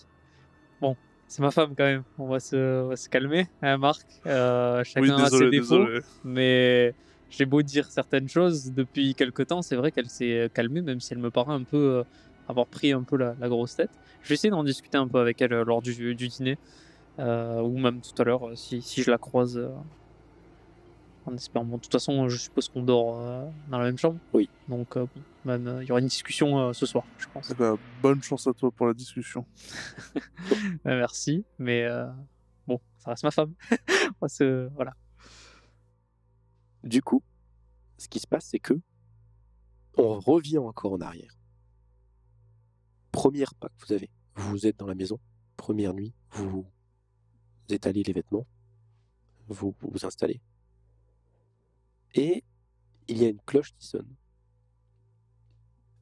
Bon, 0.81 0.95
c'est 1.27 1.41
ma 1.41 1.51
femme 1.51 1.73
quand 1.75 1.83
même. 1.85 2.03
On 2.17 2.27
va 2.27 2.39
se, 2.39 2.83
on 2.83 2.89
va 2.89 2.95
se 2.95 3.09
calmer, 3.09 3.47
hein, 3.61 3.77
Marc. 3.77 4.05
Euh, 4.25 4.83
oui, 4.97 5.07
chacun 5.07 5.23
a 5.23 5.29
ses 5.29 5.49
défauts. 5.49 5.77
désolé. 5.77 5.99
mais 6.23 6.93
j'ai 7.29 7.45
beau 7.45 7.61
dire 7.61 7.89
certaines 7.91 8.29
choses 8.29 8.71
depuis 8.73 9.13
quelque 9.15 9.43
temps, 9.43 9.61
c'est 9.61 9.75
vrai 9.75 9.91
qu'elle 9.91 10.09
s'est 10.09 10.49
calmée, 10.53 10.81
même 10.81 10.99
si 10.99 11.13
elle 11.13 11.19
me 11.19 11.31
paraît 11.31 11.53
un 11.53 11.63
peu 11.63 11.77
euh, 11.77 12.03
avoir 12.47 12.67
pris 12.67 12.91
un 12.91 13.03
peu 13.03 13.17
la, 13.17 13.35
la 13.39 13.49
grosse 13.49 13.75
tête. 13.75 13.91
Je 14.23 14.29
vais 14.29 14.35
essayer 14.35 14.49
d'en 14.49 14.63
discuter 14.63 14.97
un 14.97 15.07
peu 15.07 15.19
avec 15.19 15.41
elle 15.41 15.51
lors 15.51 15.81
du, 15.81 16.15
du 16.15 16.27
dîner, 16.27 16.51
euh, 16.53 16.57
ou 17.19 17.77
même 17.77 18.01
tout 18.01 18.19
à 18.21 18.25
l'heure, 18.25 18.47
euh, 18.49 18.55
si, 18.55 18.81
si 18.81 19.01
je 19.03 19.11
la 19.11 19.17
croise. 19.17 19.57
euh, 19.57 19.69
en 21.25 21.35
espérant. 21.35 21.65
Bon, 21.65 21.75
de 21.75 21.81
toute 21.81 21.91
façon, 21.91 22.29
je 22.29 22.37
suppose 22.37 22.69
qu'on 22.69 22.83
dort 22.83 23.19
euh, 23.19 23.45
dans 23.69 23.79
la 23.79 23.83
même 23.85 23.97
chambre. 23.97 24.17
Oui. 24.33 24.49
Donc, 24.69 24.95
euh, 24.95 25.05
bon, 25.13 25.21
même, 25.43 25.67
euh, 25.67 25.83
il 25.83 25.87
y 25.87 25.91
aura 25.91 25.99
une 25.99 26.07
discussion 26.07 26.57
euh, 26.57 26.71
ce 26.73 26.85
soir, 26.85 27.03
je 27.17 27.25
pense. 27.33 27.49
Eh 27.51 27.53
ben, 27.53 27.77
bonne 28.01 28.23
chance 28.23 28.47
à 28.47 28.53
toi 28.53 28.71
pour 28.71 28.87
la 28.87 28.93
discussion. 28.93 29.45
Euh, 30.85 30.97
merci, 30.99 31.43
mais 31.59 31.83
euh, 31.83 32.07
bon, 32.65 32.79
ça 32.99 33.09
reste 33.09 33.23
ma 33.23 33.31
femme. 33.31 33.53
Se- 34.27 34.69
voilà. 34.75 34.93
Du 36.83 37.01
coup, 37.01 37.21
ce 37.97 38.07
qui 38.07 38.19
se 38.19 38.27
passe, 38.27 38.45
c'est 38.45 38.59
que 38.59 38.79
on 39.97 40.19
revient 40.19 40.59
encore 40.59 40.93
en 40.93 41.01
arrière. 41.01 41.35
Première 43.11 43.53
pas 43.55 43.67
que 43.67 43.85
vous 43.85 43.93
avez, 43.93 44.09
vous 44.35 44.65
êtes 44.65 44.77
dans 44.79 44.87
la 44.87 44.95
maison, 44.95 45.19
première 45.57 45.93
nuit, 45.93 46.13
vous 46.31 46.65
étalez 47.73 48.03
les 48.03 48.13
vêtements, 48.13 48.45
vous 49.47 49.73
vous, 49.81 49.89
vous 49.91 50.05
installez, 50.05 50.41
et 52.15 52.43
il 53.07 53.21
y 53.21 53.25
a 53.25 53.29
une 53.29 53.39
cloche 53.45 53.73
qui 53.77 53.85
sonne. 53.85 54.07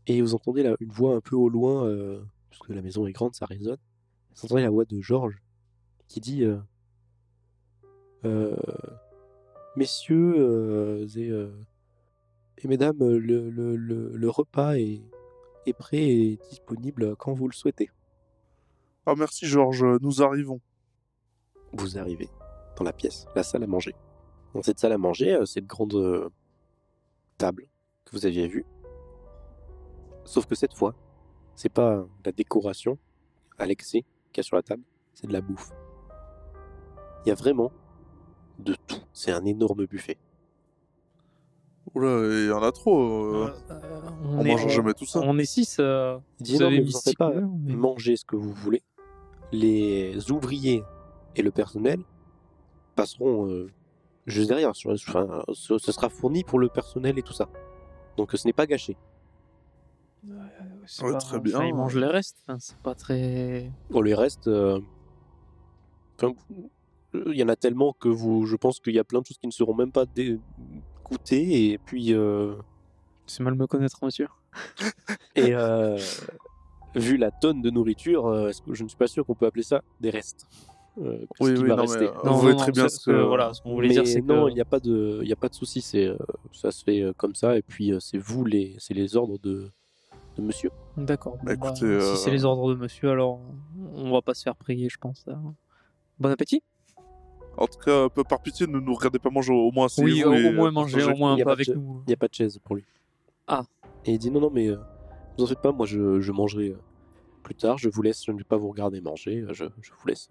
Et 0.08 0.22
vous 0.22 0.36
entendez 0.36 0.64
une 0.80 0.92
voix 0.92 1.16
un 1.16 1.22
peu 1.22 1.36
au 1.36 1.50
loin, 1.50 1.86
euh, 1.86 2.24
parce 2.50 2.62
que 2.62 2.74
la 2.74 2.82
maison 2.82 3.08
est 3.08 3.12
grande, 3.12 3.36
ça 3.36 3.46
résonne. 3.46 3.78
Vous 4.36 4.46
entendez 4.46 4.62
la 4.62 4.70
voix 4.70 4.86
de 4.86 5.02
Georges 5.02 5.42
qui 6.08 6.22
dit 6.22 6.44
euh, 6.44 6.58
euh, 8.26 8.56
Messieurs 9.76 11.06
et, 12.58 12.68
mesdames, 12.68 12.98
le, 13.00 14.30
repas 14.30 14.76
est, 14.76 15.02
est 15.66 15.74
prêt 15.74 16.04
et 16.04 16.40
disponible 16.50 17.16
quand 17.18 17.34
vous 17.34 17.48
le 17.48 17.54
souhaitez. 17.54 17.90
Ah 19.06 19.16
merci 19.16 19.46
Georges, 19.46 19.86
nous 20.02 20.24
arrivons. 20.24 20.62
Vous 21.78 21.98
arrivez 21.98 22.30
dans 22.78 22.84
la 22.84 22.94
pièce, 22.94 23.26
la 23.36 23.44
salle 23.44 23.64
à 23.64 23.68
manger. 23.68 23.94
Dans 24.54 24.62
cette 24.62 24.80
salle 24.80 24.92
à 24.94 24.98
manger, 24.98 25.34
euh, 25.36 25.46
cette 25.46 25.66
grande 25.68 25.94
euh, 25.96 26.30
table 27.38 27.68
que 28.06 28.12
vous 28.16 28.26
aviez 28.26 28.48
vue. 28.48 28.66
Sauf 30.24 30.46
que 30.46 30.56
cette 30.56 30.74
fois, 30.74 30.94
c'est 31.56 31.70
pas 31.70 32.06
la 32.26 32.32
décoration 32.32 32.98
à 33.58 33.66
l'excès 33.66 34.02
qu'il 34.32 34.38
y 34.38 34.40
a 34.42 34.44
sur 34.44 34.56
la 34.56 34.64
table, 34.64 34.84
c'est 35.14 35.28
de 35.28 35.34
la 35.34 35.42
bouffe. 35.42 35.72
Il 37.26 37.30
y 37.30 37.32
a 37.32 37.36
vraiment 37.36 37.72
de 38.60 38.76
tout. 38.88 39.02
C'est 39.14 39.32
un 39.32 39.44
énorme 39.46 39.86
buffet. 39.86 40.18
Oula, 41.94 42.08
il 42.42 42.48
y 42.48 42.52
en 42.52 42.62
a 42.64 42.72
trop. 42.72 43.00
euh, 43.02 43.54
Euh, 43.70 44.10
on 44.24 44.42
est- 44.46 44.48
mange 44.52 44.68
jamais 44.70 44.94
tout 44.94 45.06
ça. 45.06 45.20
On 45.24 45.38
est 45.38 45.46
six. 45.46 45.78
euh, 45.80 46.18
vous 46.40 46.58
non, 46.60 46.66
avez 46.68 46.78
mais 46.80 46.84
vous 46.86 46.96
en 46.96 47.00
six 47.00 47.16
pas. 47.16 47.32
couleurs, 47.32 47.50
mais- 47.64 47.76
Mangez 47.76 48.16
ce 48.18 48.26
que 48.26 48.36
vous 48.36 48.52
voulez. 48.54 48.84
Les 49.52 50.32
ouvriers 50.32 50.84
et 51.36 51.42
le 51.42 51.52
personnel 51.52 52.00
passeront 52.96 53.48
euh, 53.48 53.70
juste 54.26 54.48
derrière. 54.50 54.76
Sur, 54.76 54.92
enfin, 54.92 55.44
ce, 55.54 55.78
ce 55.78 55.92
sera 55.92 56.10
fourni 56.10 56.44
pour 56.44 56.60
le 56.60 56.70
personnel 56.70 57.18
et 57.20 57.24
tout 57.24 57.34
ça. 57.34 57.50
Donc 58.18 58.32
ce 58.34 58.48
n'est 58.48 58.54
pas 58.54 58.66
gâché. 58.68 58.96
Ouais, 60.28 60.36
pas- 61.00 61.18
très 61.18 61.36
enfin, 61.36 61.38
bien. 61.40 61.64
ils 61.66 61.74
mangent 61.76 61.98
les 61.98 62.08
restes. 62.08 62.38
Enfin, 62.48 62.58
c'est 62.60 62.78
pas 62.78 62.96
très. 62.96 63.72
Pour 63.90 64.04
les 64.04 64.16
restes, 64.16 64.48
euh, 64.48 64.80
enfin, 66.18 66.34
il 67.14 67.36
y 67.36 67.44
en 67.44 67.50
a 67.50 67.56
tellement 67.56 67.94
que 67.94 68.10
vous, 68.10 68.46
je 68.46 68.56
pense 68.56 68.80
qu'il 68.80 68.94
y 68.96 69.00
a 69.00 69.04
plein 69.04 69.22
de 69.22 69.26
choses 69.26 69.38
qui 69.38 69.48
ne 69.48 69.52
seront 69.52 69.76
même 69.76 69.92
pas 69.92 70.06
dé- 70.06 70.40
goûtées. 71.04 71.72
Et 71.72 71.78
puis, 71.78 72.14
euh, 72.14 72.56
C'est 73.28 73.44
mal 73.44 73.56
me 73.56 73.68
connaître, 73.68 74.04
monsieur. 74.04 74.28
et 75.36 75.54
euh, 75.54 75.98
vu 76.96 77.18
la 77.18 77.30
tonne 77.32 77.62
de 77.62 77.70
nourriture, 77.70 78.26
euh, 78.28 78.50
est-ce 78.50 78.62
que 78.62 78.74
je 78.74 78.84
ne 78.84 78.88
suis 78.90 78.98
pas 78.98 79.08
sûr 79.08 79.26
qu'on 79.26 79.36
peut 79.36 79.46
appeler 79.46 79.64
ça 79.64 79.82
des 80.00 80.10
restes. 80.10 80.48
Euh, 81.02 81.18
Oui, 81.42 81.54
qui 81.56 81.62
oui, 81.64 81.68
va 81.70 81.76
non, 81.76 81.82
rester. 81.82 82.00
mais, 82.00 82.08
euh, 82.08 82.24
Non, 82.24 82.32
voyez 82.34 82.52
non, 82.56 82.58
très 82.62 82.72
bien 82.72 82.88
ce 82.88 82.98
que... 83.06 83.12
c'est- 83.18 83.24
voilà, 83.28 83.54
ce 83.54 83.62
qu'on 83.62 83.74
voulait 83.74 83.90
dire, 83.90 84.08
c'est 84.08 84.22
non, 84.22 84.46
que- 84.46 84.52
il 84.52 84.54
n'y 84.56 84.62
a 84.62 84.66
pas 84.66 84.80
de, 84.80 85.20
il 85.24 85.28
y 85.28 85.34
a 85.34 85.36
pas 85.36 85.50
de 85.50 85.54
souci. 85.54 85.82
C'est, 85.82 86.06
euh, 86.08 86.16
ça 86.54 86.72
se 86.72 86.84
fait 86.86 87.02
euh, 87.02 87.12
comme 87.18 87.36
ça. 87.36 87.58
Et 87.58 87.62
puis 87.62 87.92
euh, 87.92 88.00
c'est 88.00 88.18
vous 88.18 88.46
les, 88.46 88.76
c'est 88.80 88.94
les 88.94 89.18
ordres 89.18 89.38
de, 89.40 89.70
de 90.38 90.42
monsieur. 90.42 90.72
D'accord. 90.96 91.38
Bah, 91.44 91.56
bon, 91.56 91.62
bah, 91.62 91.70
écoutez, 91.72 91.80
Si 91.80 91.86
euh, 92.12 92.16
c'est 92.16 92.32
les 92.32 92.46
ordres 92.46 92.70
de 92.74 92.76
monsieur, 92.80 93.10
alors 93.10 93.42
on 93.94 94.12
va 94.12 94.22
pas 94.22 94.34
se 94.34 94.44
faire 94.44 94.56
prier, 94.56 94.88
je 94.90 94.98
pense. 94.98 95.26
hein. 95.28 95.54
Bon 96.20 96.30
appétit. 96.32 96.64
En 97.58 97.68
tout 97.68 97.80
cas, 97.80 98.08
peu 98.10 98.24
par 98.24 98.42
pitié, 98.42 98.66
ne 98.68 98.80
nous 98.80 98.94
regardez 98.94 99.20
pas 99.20 99.30
manger 99.30 99.54
au 99.54 99.72
moins 99.72 99.86
assez. 99.88 100.02
oui, 100.04 100.24
au, 100.24 100.30
vous 100.32 100.36
et, 100.38 100.48
au 100.50 100.52
moins 100.54 100.72
manger, 100.72 101.04
au 101.04 101.16
moins 101.16 101.34
un 101.34 101.38
peu 101.44 101.50
avec 101.52 101.68
nous. 101.70 102.02
Il 102.06 102.10
n'y 102.10 102.14
a 102.14 102.18
pas 102.18 102.28
de 102.28 102.34
chaise 102.34 102.58
pour 102.64 102.76
lui. 102.76 102.84
Ah. 103.48 103.64
Et 104.06 104.14
il 104.14 104.18
dit 104.18 104.30
non, 104.32 104.40
non, 104.42 104.50
mais 104.50 104.68
euh, 104.70 104.78
vous 105.38 105.44
en 105.44 105.48
faites 105.48 105.62
pas. 105.62 105.72
Moi, 105.72 105.86
je, 105.86 106.20
je 106.22 106.32
mangerai 106.34 106.70
euh, 106.70 106.80
plus 107.44 107.56
tard. 107.56 107.78
Je 107.78 107.88
vous 107.90 108.02
laisse. 108.02 108.24
Je 108.26 108.32
ne 108.32 108.38
vais 108.38 108.44
pas 108.44 108.58
vous 108.58 108.70
regarder 108.70 109.00
manger. 109.02 109.46
Je, 109.52 109.66
je 109.82 109.92
vous 109.92 110.08
laisse. 110.08 110.28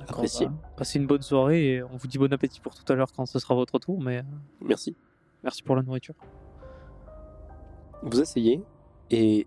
Euh. 0.00 0.02
Apprécié. 0.02 0.46
bah, 0.46 0.52
passez 0.76 0.98
une 0.98 1.06
bonne 1.06 1.22
soirée 1.22 1.74
et 1.74 1.82
on 1.82 1.96
vous 1.96 2.06
dit 2.08 2.18
bon 2.18 2.32
appétit 2.32 2.60
pour 2.60 2.74
tout 2.74 2.90
à 2.92 2.96
l'heure 2.96 3.12
quand 3.12 3.26
ce 3.26 3.38
sera 3.38 3.54
votre 3.54 3.78
tour, 3.78 4.00
mais 4.00 4.18
euh, 4.18 4.22
Merci. 4.60 4.96
merci 5.42 5.62
pour 5.62 5.76
la 5.76 5.82
nourriture. 5.82 6.14
Vous 8.02 8.20
asseyez 8.20 8.62
et 9.10 9.46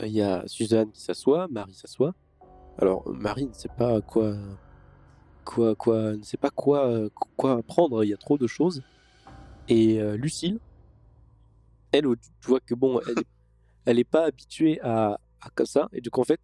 il 0.00 0.08
y 0.12 0.22
a 0.22 0.46
Suzanne 0.46 0.90
qui 0.90 1.00
s'assoit, 1.02 1.48
Marie 1.48 1.74
s'assoit. 1.74 2.14
Alors 2.78 3.08
Marie 3.08 3.46
ne 3.46 3.52
sait 3.52 3.70
pas 3.76 4.00
quoi, 4.00 4.34
quoi, 5.44 5.74
quoi, 5.74 6.16
ne 6.16 6.22
sait 6.22 6.36
pas 6.36 6.50
quoi, 6.50 6.86
euh, 6.86 7.08
quoi 7.36 7.62
prendre. 7.62 8.04
Il 8.04 8.08
y 8.08 8.14
a 8.14 8.18
trop 8.18 8.38
de 8.38 8.46
choses. 8.46 8.82
Et 9.68 10.00
euh, 10.00 10.16
Lucille, 10.16 10.58
elle, 11.92 12.04
tu 12.04 12.48
vois 12.48 12.60
que 12.60 12.74
bon, 12.74 13.00
elle, 13.08 13.22
elle 13.86 13.98
est 13.98 14.04
pas 14.04 14.24
habituée 14.26 14.80
à, 14.82 15.18
à 15.40 15.50
comme 15.54 15.66
ça. 15.66 15.88
Et 15.92 16.00
du 16.00 16.10
coup 16.10 16.20
en 16.20 16.24
fait, 16.24 16.40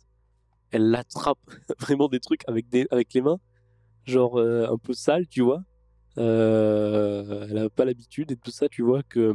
elle 0.73 0.95
attrape 0.95 1.39
vraiment 1.79 2.09
des 2.09 2.21
trucs 2.21 2.43
avec 2.49 2.69
des, 2.69 2.87
avec 2.91 3.13
les 3.15 3.21
mains, 3.23 3.39
genre 4.05 4.39
euh, 4.39 4.67
un 4.71 4.79
peu 4.79 4.93
sale, 4.95 5.27
tu 5.29 5.43
vois. 5.43 5.63
Euh, 6.19 7.47
elle 7.51 7.59
a 7.59 7.71
pas 7.71 7.85
l'habitude 7.85 8.33
et 8.33 8.37
tout 8.37 8.51
ça, 8.51 8.69
tu 8.69 8.83
vois 8.83 9.03
que 9.03 9.35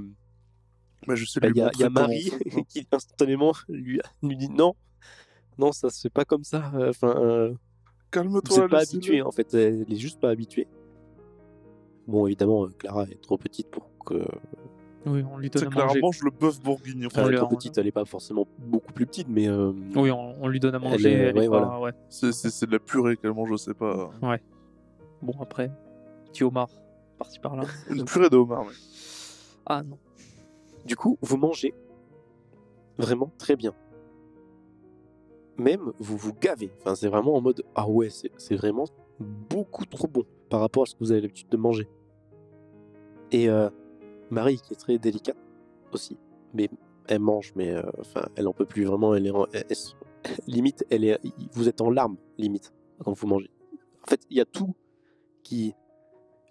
Bah, 1.07 1.15
je 1.15 1.25
sais 1.25 1.39
bah, 1.39 1.47
Il 1.49 1.55
y 1.57 1.61
a, 1.61 1.71
y 1.77 1.89
Marie 1.89 2.31
qui 2.69 2.85
instantanément 2.91 3.53
lui, 3.69 3.99
lui 4.21 4.37
dit 4.37 4.49
non, 4.49 4.75
non, 5.57 5.71
ça 5.71 5.89
se 5.89 6.01
fait 6.01 6.09
pas 6.09 6.25
comme 6.25 6.43
ça. 6.43 6.71
euh, 6.75 6.89
Enfin, 6.89 7.55
Calme-toi, 8.11 8.63
n'êtes 8.63 8.69
pas 8.69 8.79
laissez-le. 8.79 8.97
habitué, 8.97 9.21
en 9.21 9.31
fait. 9.31 9.53
Elle 9.53 9.91
est 9.91 9.97
juste 9.97 10.19
pas 10.19 10.29
habituée. 10.29 10.67
Bon, 12.07 12.25
évidemment, 12.27 12.67
Clara 12.77 13.03
est 13.05 13.21
trop 13.21 13.37
petite 13.37 13.69
pour 13.69 13.89
que. 14.05 14.25
Oui, 15.07 15.23
on 15.31 15.37
lui 15.37 15.49
donne 15.49 15.61
C'est 15.71 15.79
à 15.79 15.85
manger. 15.85 16.01
mange 16.01 16.21
le 16.23 16.31
bœuf 16.31 16.61
bourguignon. 16.61 17.07
Enfin, 17.07 17.27
elle 17.27 17.33
est 17.35 17.37
trop 17.37 17.55
petite, 17.55 17.77
elle 17.77 17.87
est 17.87 17.91
pas 17.91 18.05
forcément 18.05 18.45
beaucoup 18.59 18.91
plus 18.93 19.05
petite, 19.05 19.27
mais. 19.29 19.47
euh, 19.47 19.71
Oui, 19.95 20.11
on, 20.11 20.35
on 20.41 20.47
lui 20.47 20.59
donne 20.59 20.75
à 20.75 20.79
manger. 20.79 21.09
est- 21.09 21.13
elle 21.13 21.37
est 21.37 21.39
ouais, 21.41 21.49
pas- 21.49 21.59
voilà. 21.65 21.79
ouais. 21.79 21.91
C'est 22.09 22.31
c'est- 22.31 22.49
c'est 22.49 22.65
de 22.67 22.71
la 22.71 22.79
purée 22.79 23.17
qu'elle 23.17 23.33
mange, 23.33 23.49
je 23.49 23.55
sais 23.57 23.73
pas. 23.73 24.09
Bon, 25.21 25.33
après, 25.41 25.71
petit 26.31 26.43
homard, 26.43 26.69
parti 27.17 27.39
par 27.39 27.55
là. 27.55 27.63
Une 27.89 28.05
purée 28.05 28.29
de 28.29 28.35
homard, 28.37 28.65
mais. 28.65 28.73
Ah 29.65 29.81
non. 29.83 29.97
Du 30.85 30.95
coup, 30.95 31.17
vous 31.21 31.37
mangez 31.37 31.73
vraiment 32.97 33.31
très 33.37 33.55
bien. 33.55 33.73
Même, 35.57 35.91
vous 35.99 36.17
vous 36.17 36.33
gavez. 36.33 36.69
Enfin, 36.81 36.95
c'est 36.95 37.07
vraiment 37.09 37.35
en 37.35 37.41
mode 37.41 37.63
Ah 37.75 37.87
ouais, 37.89 38.09
c'est 38.09 38.31
c'est 38.37 38.55
vraiment 38.55 38.85
beaucoup 39.19 39.85
trop 39.85 40.07
bon 40.07 40.23
par 40.49 40.59
rapport 40.59 40.83
à 40.83 40.85
ce 40.85 40.93
que 40.93 40.99
vous 40.99 41.11
avez 41.11 41.21
l'habitude 41.21 41.49
de 41.49 41.57
manger. 41.57 41.87
Et 43.31 43.49
euh, 43.49 43.69
Marie, 44.29 44.59
qui 44.59 44.73
est 44.73 44.77
très 44.77 44.97
délicate 44.97 45.37
aussi, 45.91 46.17
mais 46.53 46.69
elle 47.07 47.19
mange, 47.19 47.53
mais 47.55 47.71
euh, 47.73 47.83
enfin, 47.99 48.25
elle 48.35 48.47
en 48.47 48.53
peut 48.53 48.65
plus 48.65 48.83
vraiment. 48.85 49.15
Elle 49.15 49.27
est 49.27 49.31
elle- 49.53 49.77
limite, 50.47 50.85
elle 50.89 51.05
est, 51.05 51.19
vous 51.53 51.69
êtes 51.69 51.81
en 51.81 51.89
larmes, 51.89 52.17
limite, 52.37 52.73
quand 53.03 53.13
vous 53.13 53.27
mangez. 53.27 53.49
En 54.03 54.07
fait, 54.09 54.21
il 54.29 54.37
y 54.37 54.41
a 54.41 54.45
tout 54.45 54.75
qui. 55.43 55.73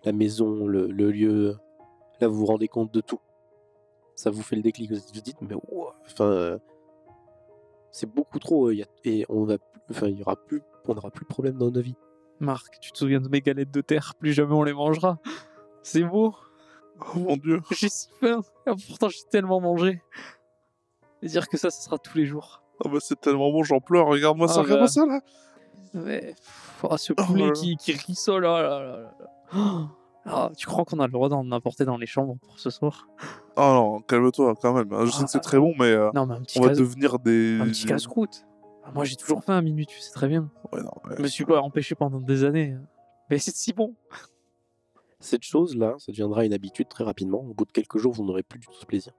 La 0.05 0.13
maison, 0.13 0.67
le, 0.67 0.87
lieu. 0.87 1.57
Là, 2.21 2.29
vous 2.29 2.37
vous 2.37 2.47
rendez 2.47 2.69
compte 2.69 2.95
de 2.95 3.01
tout 3.01 3.19
ça 4.17 4.31
vous 4.31 4.43
fait 4.43 4.57
le 4.57 4.63
déclic. 4.63 4.91
Vous 4.91 4.99
vous 5.15 5.21
dites, 5.21 5.41
mais 5.43 5.55
enfin, 6.07 6.25
euh, 6.25 6.59
c'est 7.93 8.11
beaucoup 8.13 8.39
trop. 8.39 8.69
euh, 8.69 8.75
y 8.75 8.83
a- 8.83 8.87
et 9.05 9.25
on 9.29 9.45
va, 9.45 9.59
enfin, 9.91 10.09
il 10.09 10.19
y 10.19 10.23
aura 10.23 10.37
plus, 10.37 10.63
on 10.89 10.95
n'aura 10.95 11.11
plus 11.11 11.25
de 11.25 11.29
problème 11.29 11.57
dans 11.59 11.71
nos 11.71 11.81
vies. 11.81 11.97
Marc, 12.41 12.81
tu 12.81 12.93
te 12.93 12.99
souviens 12.99 13.21
de 13.21 13.29
mes 13.29 13.41
galettes 13.41 13.71
de 13.71 13.81
terre? 13.81 14.15
Plus 14.19 14.33
jamais 14.33 14.55
on 14.55 14.63
les 14.63 14.73
mangera. 14.73 15.19
C'est 15.83 16.03
beau. 16.03 16.35
Oh 17.01 17.19
mon 17.19 17.37
dieu. 17.37 17.61
J'ai 17.71 17.89
si 17.89 18.09
faim. 18.21 18.41
Et 18.67 18.71
pourtant, 18.89 19.09
j'ai 19.09 19.23
tellement 19.31 19.61
mangé. 19.61 20.03
Et 21.23 21.27
dire 21.29 21.49
que 21.49 21.57
ça, 21.57 21.71
ce 21.71 21.83
sera 21.83 21.99
tous 21.99 22.17
les 22.19 22.27
jours. 22.27 22.63
Oh 22.85 22.89
bah 22.89 22.99
c'est 23.01 23.21
tellement 23.21 23.51
bon, 23.51 23.63
j'en 23.63 23.81
pleure. 23.81 24.07
Regarde-moi 24.07 24.49
ça, 24.49 24.57
Ah, 24.59 24.63
regarde-moi 24.63 24.87
bah. 24.87 24.93
ça 24.93 25.07
là. 25.07 25.21
Mais, 25.95 26.21
pff, 26.21 26.85
ah, 26.91 26.99
ce 26.99 27.13
Oh 27.13 27.21
là 27.21 27.27
poulet 27.27 27.47
là. 27.47 27.53
qui, 27.53 27.77
qui 27.77 27.93
rissole, 27.93 28.45
oh 28.45 28.49
là 28.49 28.63
là 28.63 28.81
là 28.83 29.01
là. 29.01 29.13
Oh. 29.55 29.87
Ah, 30.29 30.51
tu 30.57 30.67
crois 30.67 30.85
qu'on 30.85 30.99
a 30.99 31.07
le 31.07 31.13
droit 31.13 31.29
d'en 31.29 31.49
apporter 31.53 31.85
dans 31.85 31.97
les 31.97 32.07
chambres 32.07 32.37
pour 32.43 32.59
ce 32.59 32.69
soir? 32.69 33.07
Oh 33.55 33.61
non, 33.61 34.01
calme-toi 34.01 34.55
quand 34.61 34.73
même. 34.73 34.89
Je 35.07 35.11
sais 35.13 35.23
que 35.23 35.31
c'est 35.31 35.39
très 35.39 35.57
bon, 35.61 35.73
mais 35.79 35.85
euh, 35.85 36.11
Non, 36.17 36.27
mais 36.27 36.35
un 36.35 36.41
petit, 36.43 36.59
on 36.59 36.63
va 36.63 36.71
casse- 36.71 36.79
devenir 36.79 37.21
des. 37.21 37.61
un 37.61 37.67
petit 37.67 37.87
casse-croûte. 37.87 38.45
Ah, 38.85 38.91
moi, 38.93 39.05
j'ai 39.05 39.15
toujours 39.15 39.45
faim 39.45 39.57
à 39.57 39.63
minuit, 39.63 39.87
tu 39.87 40.01
sais 40.01 40.11
très 40.11 40.27
bien. 40.27 40.51
Ouais, 40.73 40.83
non, 40.83 40.91
ouais. 41.05 41.15
Je 41.17 41.23
me 41.23 41.29
suis 41.29 41.45
pas 41.45 41.61
empêché 41.61 41.95
pendant 41.95 42.19
des 42.21 42.43
années. 42.43 42.77
Mais 43.31 43.39
c'est 43.39 43.55
si 43.55 43.73
bon. 43.73 43.95
Cette 45.19 45.43
chose-là, 45.43 45.97
ça 45.99 46.13
deviendra 46.13 46.45
une 46.45 46.53
habitude 46.53 46.89
très 46.89 47.05
rapidement. 47.05 47.41
Au 47.41 47.55
bout 47.55 47.65
de 47.65 47.73
quelques 47.73 47.99
jours, 47.99 48.13
vous 48.13 48.25
n'aurez 48.25 48.43
plus 48.43 48.59
du 48.59 48.67
tout 48.67 48.75
ce 48.75 48.87
plaisir. 48.87 49.13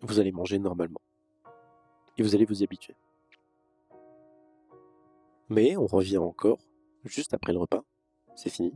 Vous 0.00 0.20
allez 0.20 0.32
manger 0.32 0.58
normalement. 0.58 1.00
Et 2.16 2.22
vous 2.22 2.34
allez 2.34 2.44
vous 2.44 2.60
y 2.62 2.64
habituer. 2.64 2.94
Mais 5.48 5.76
on 5.76 5.86
revient 5.86 6.18
encore, 6.18 6.58
juste 7.04 7.34
après 7.34 7.52
le 7.52 7.58
repas. 7.58 7.84
C'est 8.34 8.50
fini. 8.50 8.72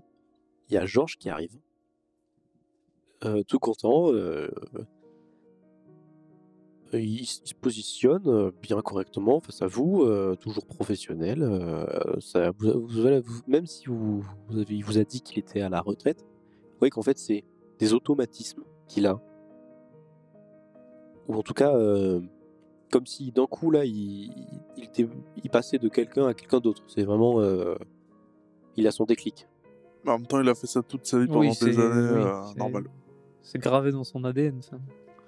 Il 0.69 0.75
y 0.75 0.79
a 0.79 0.87
Georges 0.87 1.17
qui 1.17 1.29
arrive. 1.29 1.59
Euh, 3.25 3.43
tout 3.43 3.59
content. 3.59 4.13
euh, 4.13 4.51
il, 6.99 7.23
s- 7.23 7.41
il 7.45 7.49
se 7.49 7.55
positionne 7.55 8.23
euh, 8.27 8.51
bien 8.63 8.81
correctement 8.83 9.41
face 9.41 9.63
à 9.63 9.67
vous, 9.67 10.03
euh, 10.03 10.35
toujours 10.37 10.67
professionnel. 10.67 11.43
euh, 11.43 11.85
ça, 12.21 12.51
vous, 12.59 12.87
vous 12.87 13.07
allez- 13.07 13.21
vous- 13.21 13.43
même 13.47 13.67
si 13.67 13.87
vous, 13.87 14.25
vous 14.49 14.59
avez, 14.59 14.75
il 14.75 14.85
vous 14.85 14.99
a 14.99 15.05
dit 15.05 15.21
qu'il 15.21 15.39
était 15.39 15.61
à 15.61 15.69
la 15.69 15.81
retraite, 15.81 16.23
vous 16.23 16.79
voyez 16.81 16.91
qu'en 16.91 17.03
fait 17.03 17.19
c'est 17.19 17.45
des 17.79 17.93
automatismes 17.93 18.63
qu'il 18.89 19.07
a. 19.07 19.21
Ou 21.29 21.35
en 21.35 21.43
tout 21.43 21.55
cas, 21.55 21.75
euh, 21.77 22.21
comme 22.91 23.07
si 23.07 23.31
d'un 23.31 23.47
coup 23.47 23.71
là, 23.71 23.85
il, 23.85 24.33
il, 24.77 24.85
était, 24.85 25.07
il 25.45 25.51
passait 25.51 25.79
de 25.79 25.89
quelqu'un 25.89 26.27
à 26.27 26.35
quelqu'un 26.35 26.59
d'autre. 26.59 26.83
C'est 26.89 27.05
vraiment... 27.05 27.41
euh, 27.41 27.77
il 28.77 28.87
a 28.87 28.91
son 28.91 29.05
déclic. 29.05 29.47
Mais 30.05 30.11
en 30.13 30.19
même 30.19 30.27
temps, 30.27 30.41
il 30.41 30.49
a 30.49 30.55
fait 30.55 30.67
ça 30.67 30.83
toute 30.83 31.05
sa 31.07 31.19
vie 31.21 31.27
pendant 31.27 31.41
Oui, 31.41 31.51
des 31.61 31.79
années. 31.79 32.11
oui, 32.15 32.23
euh, 32.25 32.43
c'est- 32.53 32.59
normal. 32.59 32.85
C'est 33.43 33.59
gravé 33.59 33.93
dans 33.93 34.05
son 34.05 34.25
ADN, 34.25 34.61
ça. 34.63 34.77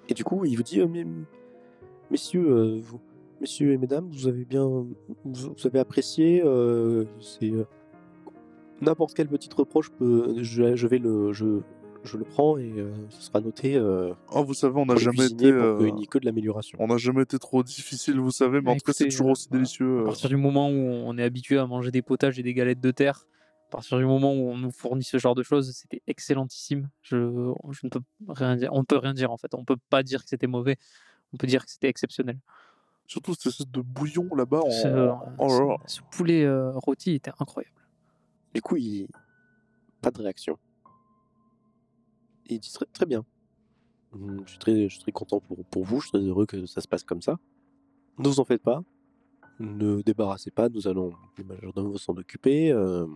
Et 0.09 0.13
du 0.13 0.23
coup, 0.23 0.43
il 0.45 0.55
vous 0.57 0.63
dit, 0.63 0.81
euh, 0.81 0.87
mais, 0.89 1.05
messieurs, 2.11 2.47
euh, 2.49 2.79
vous, 2.81 2.99
messieurs 3.41 3.71
et 3.73 3.77
mesdames, 3.77 4.09
vous 4.11 4.27
avez 4.27 4.45
bien, 4.45 4.65
vous, 4.65 4.95
vous 5.25 5.67
avez 5.67 5.79
apprécié. 5.79 6.41
euh, 6.43 7.05
c'est 7.19 7.51
euh, 7.51 7.65
n'importe 8.81 9.13
quel 9.13 9.27
petit 9.27 9.49
reproche, 9.55 9.89
peut, 9.91 10.35
je, 10.41 10.75
je 10.75 10.87
vais 10.87 10.99
le, 10.99 11.33
je, 11.33 11.59
je 12.03 12.17
le 12.17 12.25
prends 12.25 12.57
et 12.57 12.71
euh, 12.77 12.91
ce 13.09 13.21
sera 13.21 13.39
noté. 13.39 13.75
Euh, 13.75 14.13
Oh, 14.31 14.43
vous 14.43 14.53
savez, 14.53 14.75
on 14.77 14.85
n'a 14.85 14.95
jamais 14.95 15.25
été. 15.25 15.51
euh, 15.51 15.89
n'y 15.91 16.07
que 16.07 16.17
de 16.19 16.25
l'amélioration. 16.25 16.77
On 16.81 16.87
n'a 16.87 16.97
jamais 16.97 17.23
été 17.23 17.39
trop 17.39 17.63
difficile, 17.63 18.19
vous 18.19 18.31
savez, 18.31 18.61
mais 18.61 18.71
en 18.71 18.73
Mais 18.73 18.79
tout 18.79 18.85
cas, 18.85 18.93
c'est 18.93 19.05
toujours 19.07 19.29
aussi 19.29 19.47
euh, 19.51 19.55
délicieux. 19.57 20.01
À 20.01 20.05
partir 20.05 20.29
du 20.29 20.35
moment 20.37 20.69
où 20.69 20.73
on 20.73 21.17
est 21.17 21.23
habitué 21.23 21.57
à 21.57 21.65
manger 21.65 21.91
des 21.91 22.01
potages 22.01 22.37
et 22.39 22.43
des 22.43 22.53
galettes 22.53 22.81
de 22.81 22.91
terre, 22.91 23.25
à 23.69 23.77
partir 23.77 23.97
du 23.97 24.05
moment 24.05 24.33
où 24.33 24.49
on 24.49 24.57
nous 24.57 24.71
fournit 24.71 25.03
ce 25.03 25.17
genre 25.17 25.33
de 25.33 25.41
choses, 25.43 25.71
c'était 25.71 26.01
excellentissime. 26.05 26.89
Je, 27.01 27.15
je 27.71 27.79
ne 27.85 27.89
peux 27.89 28.01
rien 28.27 28.55
dire. 28.55 28.69
On 28.73 28.79
ne 28.79 28.85
peut 28.85 28.97
rien 28.97 29.13
dire 29.13 29.31
en 29.31 29.37
fait. 29.37 29.55
On 29.55 29.59
ne 29.61 29.65
peut 29.65 29.77
pas 29.89 30.03
dire 30.03 30.23
que 30.23 30.29
c'était 30.29 30.45
mauvais. 30.47 30.77
On 31.33 31.37
peut 31.37 31.47
dire 31.47 31.65
que 31.65 31.71
c'était 31.71 31.89
exceptionnel. 31.89 32.39
Surtout 33.07 33.33
cette 33.33 33.47
espèce 33.47 33.67
de 33.67 33.81
bouillon 33.81 34.33
là-bas. 34.35 34.61
En... 34.61 34.69
Ce, 34.71 34.87
euh, 34.87 35.11
Oh 35.39 35.77
ce- 35.87 35.95
ce 35.95 36.01
poulet 36.11 36.43
euh, 36.43 36.71
rôti 36.73 37.11
était 37.13 37.31
incroyable. 37.39 37.75
Du 38.53 38.61
coup, 38.61 38.77
il... 38.77 39.07
pas 40.01 40.11
de 40.11 40.21
réaction. 40.21 40.57
Et 42.47 42.55
il 42.55 42.59
dit 42.59 42.71
très, 42.71 42.85
très 42.85 43.05
bien. 43.05 43.25
Hum, 44.13 44.41
Je 44.45 44.49
suis 44.51 44.59
très, 44.59 44.83
je 44.83 44.93
suis 44.93 44.99
très 44.99 45.11
content 45.11 45.39
pour, 45.39 45.63
pour 45.65 45.83
vous, 45.83 45.99
je 45.99 46.07
suis 46.07 46.17
très 46.17 46.27
heureux 46.27 46.45
que 46.45 46.65
ça 46.65 46.81
se 46.81 46.87
passe 46.87 47.03
comme 47.03 47.21
ça. 47.21 47.39
Ne 48.19 48.27
vous 48.27 48.39
en 48.39 48.45
faites 48.45 48.61
pas. 48.61 48.83
Ne 49.59 50.01
débarrassez 50.01 50.51
pas, 50.51 50.69
nous 50.69 50.87
allons, 50.87 51.13
les 51.37 51.43
majordomes 51.43 51.91
vont 51.91 51.97
s'en 51.97 52.13
occuper. 52.15 52.71
euh, 52.71 53.07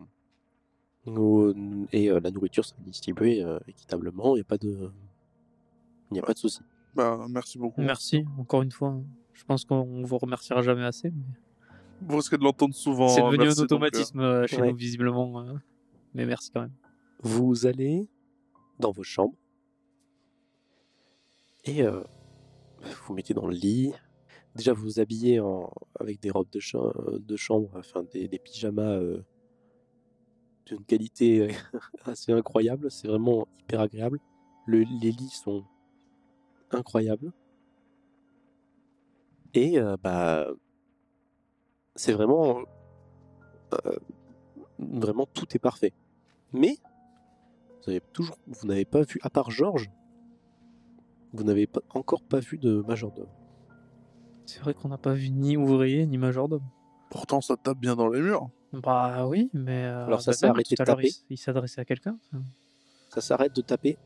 nous- 1.06 1.88
et 1.94 2.10
euh, 2.12 2.20
la 2.20 2.32
nourriture 2.32 2.66
sera 2.66 2.80
distribuée 2.82 3.44
euh, 3.44 3.60
équitablement, 3.68 4.36
il 4.36 4.40
n'y 4.40 4.42
a 4.42 4.46
pas 4.46 4.58
de, 4.58 4.92
il 6.10 6.14
n'y 6.14 6.20
a 6.20 6.24
pas 6.24 6.34
de 6.34 6.38
souci. 6.40 6.62
Bah, 6.98 7.26
merci 7.30 7.58
beaucoup. 7.60 7.80
Merci 7.82 8.26
encore 8.40 8.64
une 8.64 8.72
fois. 8.72 9.00
Je 9.34 9.44
pense 9.46 9.64
qu'on 9.66 10.04
vous 10.04 10.18
remerciera 10.18 10.62
jamais 10.64 10.84
assez. 10.84 11.12
mais 11.12 11.24
Vous 12.02 12.18
risquez 12.18 12.38
de 12.38 12.44
l'entendre 12.44 12.74
souvent. 12.74 13.08
C'est 13.08 13.22
hein, 13.22 13.28
devenu 13.28 13.44
merci, 13.46 13.62
un 13.62 13.64
donc, 13.66 13.72
euh, 13.72 13.76
automatisme 13.76 14.20
euh, 14.20 14.48
chez 14.48 14.60
ouais. 14.62 14.72
nous 14.72 14.76
visiblement. 14.76 15.40
euh, 15.42 15.54
Mais 16.16 16.26
merci 16.26 16.50
quand 16.52 16.62
même. 16.62 16.74
Vous 17.22 17.66
allez 17.68 18.10
dans 18.80 18.92
vos 18.92 19.04
chambres 19.04 19.36
et 21.66 21.84
euh, 21.84 22.02
vous 22.82 22.90
vous 23.08 23.14
mettez 23.14 23.34
dans 23.34 23.48
le 23.48 23.54
lit. 23.56 23.92
Déjà, 24.56 24.74
vous 24.74 24.84
vous 24.84 25.00
habillez 25.00 25.40
en, 25.40 25.72
avec 26.00 26.20
des 26.20 26.32
robes 26.32 26.50
de, 26.52 26.60
cha- 26.60 26.80
de 27.20 27.36
chambre, 27.36 27.70
enfin 27.76 28.04
des, 28.12 28.28
des 28.28 28.40
pyjamas 28.40 28.82
euh, 28.98 29.24
d'une 30.66 30.84
qualité 30.84 31.50
assez 32.06 32.32
incroyable. 32.32 32.90
C'est 32.90 33.08
vraiment 33.08 33.48
hyper 33.60 33.82
agréable. 33.82 34.20
Le- 34.66 34.80
les 35.02 35.12
lits 35.12 35.30
sont 35.44 35.64
incroyables. 36.72 37.32
Et 39.54 39.80
euh, 39.80 39.96
bah, 40.02 40.48
c'est 41.96 42.12
vraiment, 42.14 42.60
euh, 43.74 43.98
vraiment 44.80 45.26
tout 45.26 45.46
est 45.56 45.60
parfait. 45.60 45.94
Mais 46.54 46.78
vous 47.84 47.90
avez 47.92 48.02
toujours, 48.14 48.38
vous 48.48 48.68
n'avez 48.68 48.86
pas 48.86 49.02
vu, 49.02 49.20
à 49.24 49.30
part 49.30 49.50
Georges, 49.52 49.90
vous 51.34 51.44
n'avez 51.44 51.68
pas, 51.68 51.82
encore 51.94 52.22
pas 52.22 52.40
vu 52.40 52.58
de 52.58 52.82
majordome. 52.88 53.30
C'est 54.46 54.60
vrai 54.62 54.74
qu'on 54.74 54.90
n'a 54.90 54.98
pas 54.98 55.14
vu 55.14 55.30
ni 55.30 55.58
ouvrier 55.58 56.06
ni 56.06 56.18
majordome. 56.18 56.64
Pourtant, 57.10 57.42
ça 57.42 57.56
tape 57.58 57.80
bien 57.80 57.96
dans 57.96 58.08
les 58.10 58.22
murs. 58.22 58.50
Bah 58.74 59.26
oui, 59.28 59.50
mais. 59.54 59.86
euh, 59.86 60.06
Alors, 60.06 60.22
ça 60.22 60.32
bah, 60.32 60.38
s'est 60.38 60.46
arrêté 60.48 60.76
de 60.78 60.84
taper. 60.84 61.10
Il 61.30 61.38
s'adressait 61.38 61.82
à 61.82 61.86
quelqu'un. 61.86 62.18
ça. 62.32 62.38
Ça 63.10 63.22
s'arrête 63.22 63.56
de 63.56 63.62
taper 63.62 63.98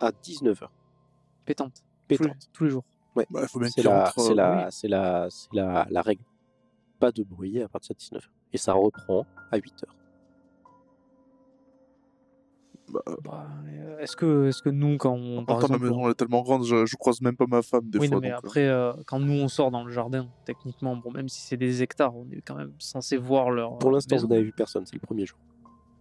à 0.00 0.10
19h. 0.10 0.68
Pétante. 1.46 1.82
Pétante. 2.18 2.36
Tous, 2.38 2.48
tous 2.52 2.64
les 2.64 2.70
jours. 2.70 2.84
Bah, 3.16 3.24
il 3.42 3.48
faut 3.48 3.58
bien 3.58 3.68
C'est 3.68 3.82
la, 3.82 4.04
rentre. 4.04 4.20
c'est 4.20 4.30
euh, 4.30 4.34
la, 4.34 4.70
c'est 4.70 4.88
la, 4.88 5.26
c'est 5.30 5.48
la, 5.52 5.86
la 5.90 6.02
règle. 6.02 6.22
Pas 6.98 7.10
de 7.12 7.22
bruit 7.22 7.60
à 7.62 7.68
partir 7.68 7.94
de 7.94 8.00
19h. 8.00 8.22
Et 8.52 8.58
ça 8.58 8.72
reprend 8.74 9.24
à 9.50 9.58
8h. 9.58 9.84
bah, 12.92 13.00
Bah, 13.24 13.46
euh, 13.68 13.98
est-ce 13.98 14.16
que, 14.16 14.48
est-ce 14.48 14.62
que 14.62 14.68
nous, 14.68 14.96
quand 14.96 15.12
on. 15.14 15.44
Par 15.44 15.60
exemple, 15.62 15.80
maison 15.82 16.04
elle 16.06 16.10
est 16.12 16.14
tellement 16.14 16.42
grande, 16.42 16.64
je, 16.64 16.86
je 16.86 16.96
croise 16.96 17.20
même 17.20 17.36
pas 17.36 17.46
ma 17.48 17.62
femme 17.62 17.88
des 17.88 17.98
Oui, 17.98 18.08
fois. 18.08 18.16
non, 18.16 18.20
mais 18.20 18.28
donc, 18.30 18.34
euh, 18.36 18.38
après, 18.48 18.66
euh, 18.68 18.92
quand 19.06 19.18
nous 19.20 19.32
on 19.32 19.48
sort 19.48 19.70
dans 19.70 19.84
le 19.84 19.90
jardin, 19.92 20.28
techniquement, 20.44 20.96
bon, 20.96 21.10
même 21.12 21.28
si 21.28 21.40
c'est 21.42 21.56
des 21.56 21.82
hectares, 21.82 22.14
on 22.16 22.28
est 22.30 22.42
quand 22.42 22.56
même 22.56 22.72
censé 22.78 23.16
voir 23.16 23.50
leur. 23.50 23.78
Pour 23.78 23.90
euh, 23.90 23.94
l'instant, 23.94 24.16
maison. 24.16 24.26
vous 24.26 24.32
n'avez 24.34 24.44
vu 24.44 24.52
personne, 24.52 24.84
c'est 24.86 24.94
le 24.94 25.00
premier 25.00 25.26
jour. 25.26 25.38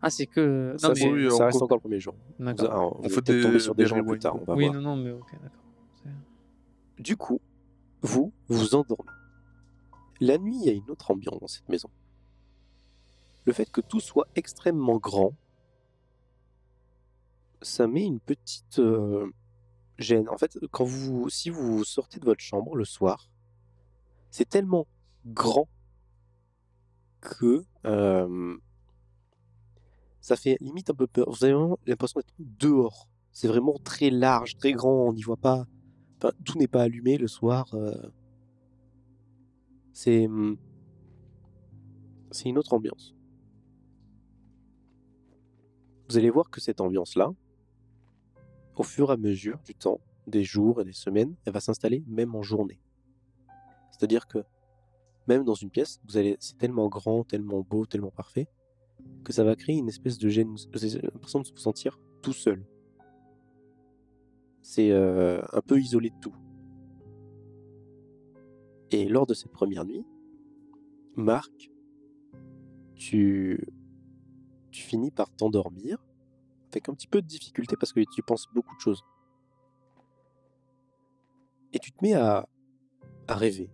Ah, 0.01 0.09
c'est 0.09 0.25
que. 0.27 0.75
Ça, 0.77 0.89
Non, 0.89 0.95
c'est- 0.95 1.05
mais. 1.05 1.11
oui, 1.13 1.29
ça 1.29 1.35
alors, 1.35 1.45
reste 1.47 1.61
encore 1.61 1.77
le 1.77 1.81
premier 1.81 1.99
jour. 1.99 2.15
Vous, 2.39 2.45
D'accord. 2.45 2.71
alors, 2.71 2.89
vous 2.93 2.99
On 2.99 2.99
allez 3.05 3.09
fait 3.13 3.21
peut-être 3.21 3.37
des- 3.37 3.43
tomber 3.43 3.59
sur 3.59 3.75
des 3.75 3.83
des 3.83 3.89
gens 3.89 4.03
plus 4.03 4.19
tard, 4.19 4.35
on 4.39 4.43
va 4.45 4.55
Oui, 4.55 4.65
voir. 4.65 4.75
non, 4.75 4.81
non, 4.81 4.95
mais 4.95 5.11
ok, 5.11 5.31
d'accord. 5.33 5.49
Du 6.99 7.15
coup, 7.15 7.39
vous 8.01 8.33
vous 8.49 8.75
endormez. 8.75 9.11
La 10.19 10.37
nuit, 10.37 10.57
il 10.57 10.65
y 10.65 10.69
a 10.69 10.73
une 10.73 10.91
autre 10.91 11.11
ambiance 11.11 11.39
dans 11.39 11.47
cette 11.47 11.69
maison. 11.69 11.89
le 13.45 13.53
fait 13.53 13.71
que 13.71 13.79
tout 13.81 14.01
soit 14.01 14.27
extrêmement 14.35 14.97
grand, 14.97 15.33
ça 17.61 17.87
met 17.87 18.03
une 18.03 18.19
petite 18.19 18.79
euh, 18.79 19.31
gêne. 19.97 20.27
En 20.29 20.37
fait, 20.37 20.59
quand 20.71 20.83
vous, 20.83 21.29
si 21.29 21.49
vous 21.49 21.83
sortez 21.85 22.19
de 22.19 22.25
votre 22.25 22.41
chambre 22.41 22.75
le 22.75 22.85
soir, 22.85 23.29
c'est 24.29 24.47
tellement 24.47 24.85
grand 25.25 25.67
que 27.21 27.65
euh, 27.85 28.57
ça 30.21 30.35
fait 30.35 30.57
limite 30.59 30.89
un 30.89 30.95
peu 30.95 31.07
peur. 31.07 31.29
Vous 31.29 31.45
avez 31.45 31.55
l'impression 31.87 32.19
d'être 32.19 32.33
dehors. 32.37 33.07
C'est 33.31 33.47
vraiment 33.47 33.77
très 33.83 34.09
large, 34.09 34.57
très 34.57 34.73
grand. 34.73 35.07
On 35.07 35.13
n'y 35.13 35.23
voit 35.23 35.37
pas. 35.37 35.65
Tout 36.19 36.57
n'est 36.57 36.67
pas 36.67 36.83
allumé 36.83 37.17
le 37.17 37.27
soir. 37.27 37.67
euh. 37.73 37.93
C'est 39.93 40.25
hum, 40.27 40.57
c'est 42.31 42.49
une 42.49 42.57
autre 42.57 42.73
ambiance. 42.73 43.15
Vous 46.09 46.17
allez 46.17 46.29
voir 46.29 46.49
que 46.49 46.61
cette 46.61 46.81
ambiance-là, 46.81 47.31
au 48.75 48.83
fur 48.83 49.09
et 49.09 49.13
à 49.13 49.17
mesure 49.17 49.59
du 49.65 49.75
temps, 49.75 49.99
des 50.27 50.43
jours 50.43 50.81
et 50.81 50.85
des 50.85 50.93
semaines, 50.93 51.35
elle 51.45 51.53
va 51.53 51.59
s'installer 51.59 52.03
même 52.07 52.35
en 52.35 52.41
journée. 52.41 52.79
C'est-à-dire 53.91 54.27
que 54.27 54.39
même 55.27 55.43
dans 55.43 55.53
une 55.53 55.69
pièce, 55.69 55.99
c'est 56.07 56.57
tellement 56.57 56.87
grand, 56.87 57.23
tellement 57.23 57.61
beau, 57.61 57.85
tellement 57.85 58.11
parfait, 58.11 58.47
que 59.23 59.33
ça 59.33 59.43
va 59.43 59.55
créer 59.55 59.77
une 59.77 59.89
espèce 59.89 60.17
de 60.17 60.29
gêne, 60.29 60.55
avez 60.73 61.01
l'impression 61.01 61.41
de 61.41 61.49
vous 61.49 61.57
sentir 61.57 61.99
tout 62.21 62.33
seul. 62.33 62.65
C'est 64.71 64.91
euh, 64.91 65.41
un 65.51 65.61
peu 65.61 65.79
isolé 65.79 66.11
de 66.11 66.19
tout. 66.21 66.35
Et 68.91 69.09
lors 69.09 69.25
de 69.25 69.33
cette 69.33 69.51
première 69.51 69.83
nuit, 69.83 70.05
Marc, 71.15 71.71
tu, 72.93 73.67
tu 74.69 74.83
finis 74.83 75.09
par 75.09 75.31
t'endormir 75.31 75.97
avec 76.67 76.87
un 76.87 76.93
petit 76.93 77.07
peu 77.07 77.19
de 77.19 77.25
difficulté 77.25 77.77
parce 77.77 77.93
que 77.93 78.01
tu 78.13 78.21
penses 78.21 78.45
beaucoup 78.53 78.75
de 78.75 78.79
choses. 78.79 79.03
Et 81.73 81.79
tu 81.79 81.91
te 81.91 82.03
mets 82.03 82.13
à, 82.13 82.47
à 83.27 83.33
rêver. 83.33 83.71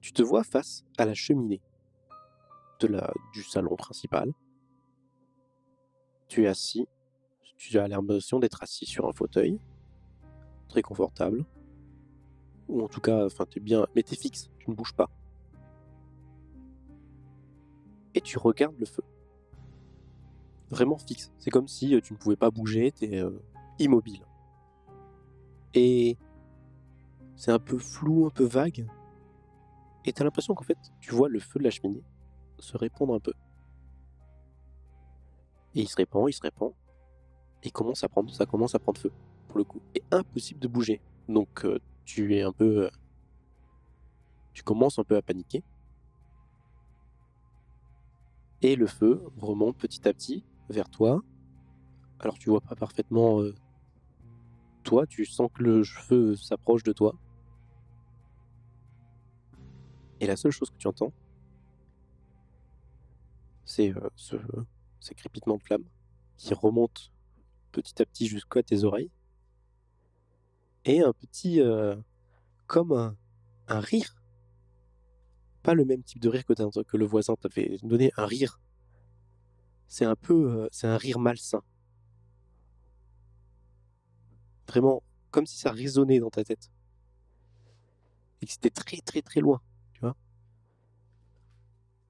Tu 0.00 0.12
te 0.12 0.22
vois 0.22 0.44
face 0.44 0.84
à 0.98 1.04
la 1.04 1.14
cheminée 1.14 1.62
de 2.78 2.86
la, 2.86 3.12
du 3.32 3.42
salon 3.42 3.74
principal. 3.74 4.32
Tu 6.28 6.44
es 6.44 6.46
assis. 6.46 6.86
Tu 7.56 7.78
as 7.78 7.88
l'impression 7.88 8.38
d'être 8.38 8.62
assis 8.62 8.86
sur 8.86 9.08
un 9.08 9.12
fauteuil. 9.12 9.58
Très 10.68 10.82
confortable. 10.82 11.44
Ou 12.68 12.82
en 12.82 12.88
tout 12.88 13.00
cas, 13.00 13.24
enfin, 13.24 13.46
t'es 13.46 13.60
bien. 13.60 13.86
Mais 13.94 14.02
t'es 14.02 14.16
fixe, 14.16 14.50
tu 14.58 14.70
ne 14.70 14.74
bouges 14.74 14.94
pas. 14.94 15.08
Et 18.14 18.20
tu 18.20 18.38
regardes 18.38 18.78
le 18.78 18.86
feu. 18.86 19.02
Vraiment 20.70 20.98
fixe. 20.98 21.32
C'est 21.38 21.50
comme 21.50 21.68
si 21.68 21.94
euh, 21.94 22.00
tu 22.00 22.12
ne 22.12 22.18
pouvais 22.18 22.36
pas 22.36 22.50
bouger, 22.50 22.90
t'es 22.92 23.18
euh, 23.18 23.42
immobile. 23.78 24.24
Et 25.74 26.16
c'est 27.36 27.52
un 27.52 27.58
peu 27.58 27.78
flou, 27.78 28.26
un 28.26 28.30
peu 28.30 28.44
vague. 28.44 28.86
Et 30.04 30.12
t'as 30.12 30.24
l'impression 30.24 30.54
qu'en 30.54 30.64
fait, 30.64 30.78
tu 31.00 31.14
vois 31.14 31.28
le 31.28 31.38
feu 31.38 31.58
de 31.58 31.64
la 31.64 31.70
cheminée 31.70 32.02
se 32.58 32.76
répandre 32.76 33.14
un 33.14 33.20
peu. 33.20 33.32
Et 35.74 35.82
il 35.82 35.88
se 35.88 35.96
répand, 35.96 36.28
il 36.28 36.32
se 36.32 36.40
répand. 36.40 36.72
Et 37.66 37.70
commence 37.72 38.04
à 38.04 38.08
prendre, 38.08 38.30
ça 38.30 38.46
commence 38.46 38.76
à 38.76 38.78
prendre 38.78 39.00
feu, 39.00 39.10
pour 39.48 39.58
le 39.58 39.64
coup. 39.64 39.82
Et 39.96 40.02
impossible 40.12 40.60
de 40.60 40.68
bouger. 40.68 41.00
Donc 41.28 41.64
euh, 41.64 41.80
tu 42.04 42.36
es 42.36 42.42
un 42.42 42.52
peu... 42.52 42.84
euh, 42.84 42.90
tu 44.52 44.62
commences 44.62 45.00
un 45.00 45.02
peu 45.02 45.16
à 45.16 45.22
paniquer. 45.22 45.64
Et 48.62 48.76
le 48.76 48.86
feu 48.86 49.20
remonte 49.36 49.76
petit 49.78 50.06
à 50.06 50.14
petit 50.14 50.44
vers 50.68 50.88
toi. 50.88 51.24
Alors 52.20 52.38
tu 52.38 52.50
vois 52.50 52.60
pas 52.60 52.76
parfaitement 52.76 53.40
euh, 53.42 53.52
toi, 54.84 55.04
tu 55.04 55.24
sens 55.24 55.50
que 55.52 55.64
le 55.64 55.82
feu 55.82 56.36
s'approche 56.36 56.84
de 56.84 56.92
toi. 56.92 57.16
Et 60.20 60.28
la 60.28 60.36
seule 60.36 60.52
chose 60.52 60.70
que 60.70 60.76
tu 60.76 60.86
entends, 60.86 61.12
c'est 63.64 63.92
ce, 64.14 64.36
ces 65.00 65.16
crépitements 65.16 65.56
de 65.56 65.62
flammes 65.64 65.84
qui 66.36 66.54
remontent 66.54 67.10
petit 67.76 68.00
à 68.00 68.06
petit 68.06 68.26
jusqu'à 68.26 68.62
tes 68.62 68.84
oreilles. 68.84 69.10
Et 70.84 71.02
un 71.02 71.12
petit. 71.12 71.60
euh, 71.60 71.96
comme 72.66 72.92
un, 72.92 73.80
rire. 73.80 74.16
Pas 75.62 75.74
le 75.74 75.84
même 75.84 76.02
type 76.02 76.20
de 76.20 76.28
rire 76.28 76.44
que, 76.44 76.96
le 76.96 77.04
voisin 77.04 77.34
t'avait 77.36 77.78
donné, 77.82 78.12
un 78.16 78.26
rire. 78.26 78.60
C'est 79.88 80.04
un 80.04 80.16
peu. 80.16 80.50
euh, 80.50 80.68
c'est 80.72 80.86
un 80.86 80.96
rire 80.96 81.18
malsain. 81.18 81.62
Vraiment, 84.68 85.02
comme 85.30 85.46
si 85.46 85.58
ça 85.58 85.70
résonnait 85.70 86.18
dans 86.18 86.30
ta 86.30 86.44
tête. 86.44 86.70
Et 88.40 88.46
que 88.46 88.52
c'était 88.52 88.70
très 88.70 88.98
très 88.98 89.22
très 89.22 89.40
loin. 89.40 89.60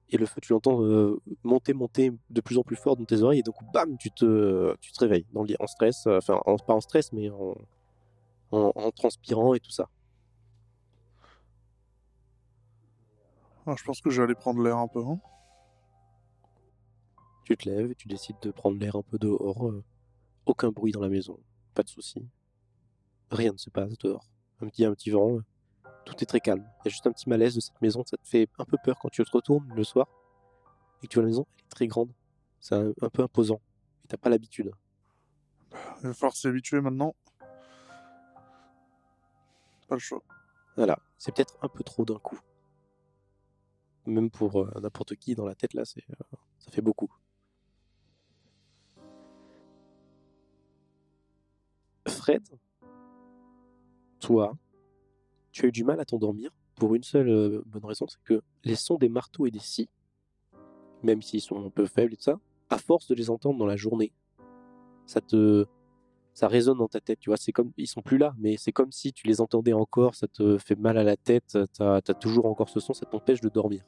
Et 0.09 0.17
le 0.17 0.25
feu, 0.25 0.39
tu 0.41 0.53
l'entends 0.53 0.81
euh, 0.83 1.19
monter, 1.43 1.73
monter 1.73 2.11
de 2.29 2.41
plus 2.41 2.57
en 2.57 2.63
plus 2.63 2.75
fort 2.77 2.95
dans 2.95 3.05
tes 3.05 3.21
oreilles, 3.21 3.39
et 3.39 3.43
donc 3.43 3.55
bam, 3.73 3.97
tu 3.97 4.09
te, 4.11 4.75
tu 4.79 4.91
te 4.93 4.99
réveilles 5.01 5.25
dans 5.33 5.43
le 5.43 5.55
en 5.59 5.67
stress, 5.67 6.07
euh, 6.07 6.17
enfin 6.17 6.41
en- 6.45 6.57
pas 6.57 6.73
en 6.73 6.81
stress, 6.81 7.11
mais 7.13 7.29
en, 7.29 7.55
en, 8.51 8.71
en 8.75 8.91
transpirant 8.91 9.53
et 9.53 9.59
tout 9.59 9.71
ça. 9.71 9.89
Ah, 13.65 13.75
je 13.77 13.83
pense 13.83 14.01
que 14.01 14.09
je 14.09 14.17
vais 14.21 14.25
aller 14.25 14.35
prendre 14.35 14.61
l'air 14.63 14.77
un 14.77 14.87
peu. 14.87 15.03
hein. 15.05 15.19
Tu 17.45 17.55
te 17.57 17.69
lèves 17.69 17.91
et 17.91 17.95
tu 17.95 18.07
décides 18.07 18.35
de 18.41 18.51
prendre 18.51 18.77
l'air 18.79 18.95
un 18.95 19.01
peu 19.01 19.17
dehors. 19.17 19.67
euh, 19.69 19.83
aucun 20.45 20.69
bruit 20.71 20.91
dans 20.93 21.01
la 21.01 21.09
maison, 21.09 21.39
pas 21.75 21.83
de 21.83 21.89
soucis. 21.89 22.25
Rien 23.31 23.53
ne 23.53 23.57
se 23.57 23.69
passe 23.69 23.97
dehors. 23.99 24.25
Un 24.61 24.67
petit, 24.67 24.85
un 24.85 24.93
petit 24.93 25.11
vent, 25.11 25.37
euh, 25.37 25.43
tout 26.07 26.23
est 26.23 26.25
très 26.25 26.39
calme. 26.39 26.63
Il 26.79 26.85
y 26.85 26.87
a 26.87 26.89
juste 26.89 27.05
un 27.05 27.11
petit 27.11 27.29
malaise 27.29 27.55
de 27.55 27.59
cette 27.59 27.81
maison, 27.81 28.03
ça 28.05 28.17
te 28.17 28.27
fait 28.27 28.47
un 28.57 28.65
peu 28.65 28.77
peur 28.83 28.97
quand 28.99 29.09
tu 29.09 29.23
te 29.23 29.31
retournes 29.31 29.71
le 29.75 29.83
soir 29.83 30.07
et 31.01 31.07
que 31.07 31.11
tu 31.11 31.15
vois 31.15 31.23
la 31.23 31.27
maison, 31.27 31.45
elle 31.57 31.65
est 31.65 31.69
très 31.69 31.87
grande. 31.87 32.11
C'est 32.59 32.75
un, 32.75 32.91
un 33.01 33.09
peu 33.09 33.23
imposant. 33.23 33.61
Et 34.03 34.07
t'as 34.07 34.17
pas 34.17 34.29
l'habitude. 34.29 34.71
Il 36.01 36.07
va 36.07 36.13
falloir 36.13 36.35
s'habituer 36.35 36.81
maintenant. 36.81 37.15
Pas 39.87 39.95
le 39.95 39.99
choix. 39.99 40.23
Voilà, 40.75 40.99
c'est 41.17 41.33
peut-être 41.33 41.57
un 41.61 41.69
peu 41.69 41.83
trop 41.83 42.05
d'un 42.05 42.19
coup. 42.19 42.39
Même 44.05 44.29
pour 44.29 44.61
euh, 44.61 44.71
n'importe 44.81 45.15
qui 45.15 45.35
dans 45.35 45.45
la 45.45 45.55
tête, 45.55 45.73
là, 45.73 45.83
c'est, 45.85 46.03
euh, 46.09 46.37
ça 46.59 46.71
fait 46.71 46.81
beaucoup. 46.81 47.11
Fred, 52.07 52.43
toi, 54.19 54.57
tu 55.57 55.65
as 55.65 55.69
eu 55.69 55.71
du 55.71 55.83
mal 55.83 55.99
à 55.99 56.05
t'endormir 56.05 56.51
pour 56.75 56.93
une 56.93 57.03
seule 57.03 57.29
euh, 57.29 57.63
bonne 57.65 57.85
raison, 57.85 58.05
c'est 58.07 58.21
que 58.23 58.41
les 58.63 58.75
sons 58.75 58.97
des 58.97 59.09
marteaux 59.09 59.47
et 59.47 59.51
des 59.51 59.59
scies, 59.59 59.89
même 61.01 61.21
s'ils 61.23 61.41
sont 61.41 61.65
un 61.65 61.69
peu 61.69 61.87
faibles 61.87 62.13
et 62.13 62.17
tout 62.17 62.23
ça, 62.23 62.39
à 62.69 62.77
force 62.77 63.07
de 63.07 63.15
les 63.15 63.29
entendre 63.29 63.57
dans 63.57 63.65
la 63.65 63.75
journée, 63.75 64.11
ça 65.07 65.19
te, 65.19 65.65
ça 66.35 66.47
résonne 66.47 66.77
dans 66.77 66.87
ta 66.87 67.01
tête, 67.01 67.19
tu 67.19 67.31
vois, 67.31 67.37
c'est 67.37 67.51
comme, 67.51 67.71
ils 67.77 67.87
sont 67.87 68.03
plus 68.03 68.19
là, 68.19 68.35
mais 68.37 68.55
c'est 68.57 68.71
comme 68.71 68.91
si 68.91 69.13
tu 69.13 69.25
les 69.25 69.41
entendais 69.41 69.73
encore, 69.73 70.13
ça 70.13 70.27
te 70.27 70.59
fait 70.59 70.77
mal 70.77 70.97
à 70.97 71.03
la 71.03 71.17
tête, 71.17 71.57
t'as 71.73 71.95
as 71.95 72.13
toujours 72.13 72.45
encore 72.45 72.69
ce 72.69 72.79
son, 72.79 72.93
ça 72.93 73.07
t'empêche 73.07 73.41
de 73.41 73.49
dormir. 73.49 73.83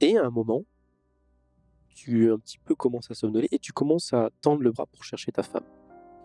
Et 0.00 0.16
à 0.16 0.24
un 0.24 0.30
moment, 0.30 0.64
tu 1.90 2.30
un 2.30 2.38
petit 2.38 2.58
peu 2.58 2.74
commences 2.74 3.10
à 3.10 3.14
somnoler 3.14 3.48
et 3.50 3.58
tu 3.58 3.72
commences 3.72 4.12
à 4.14 4.30
tendre 4.40 4.62
le 4.62 4.70
bras 4.70 4.86
pour 4.86 5.04
chercher 5.04 5.32
ta 5.32 5.42
femme 5.42 5.64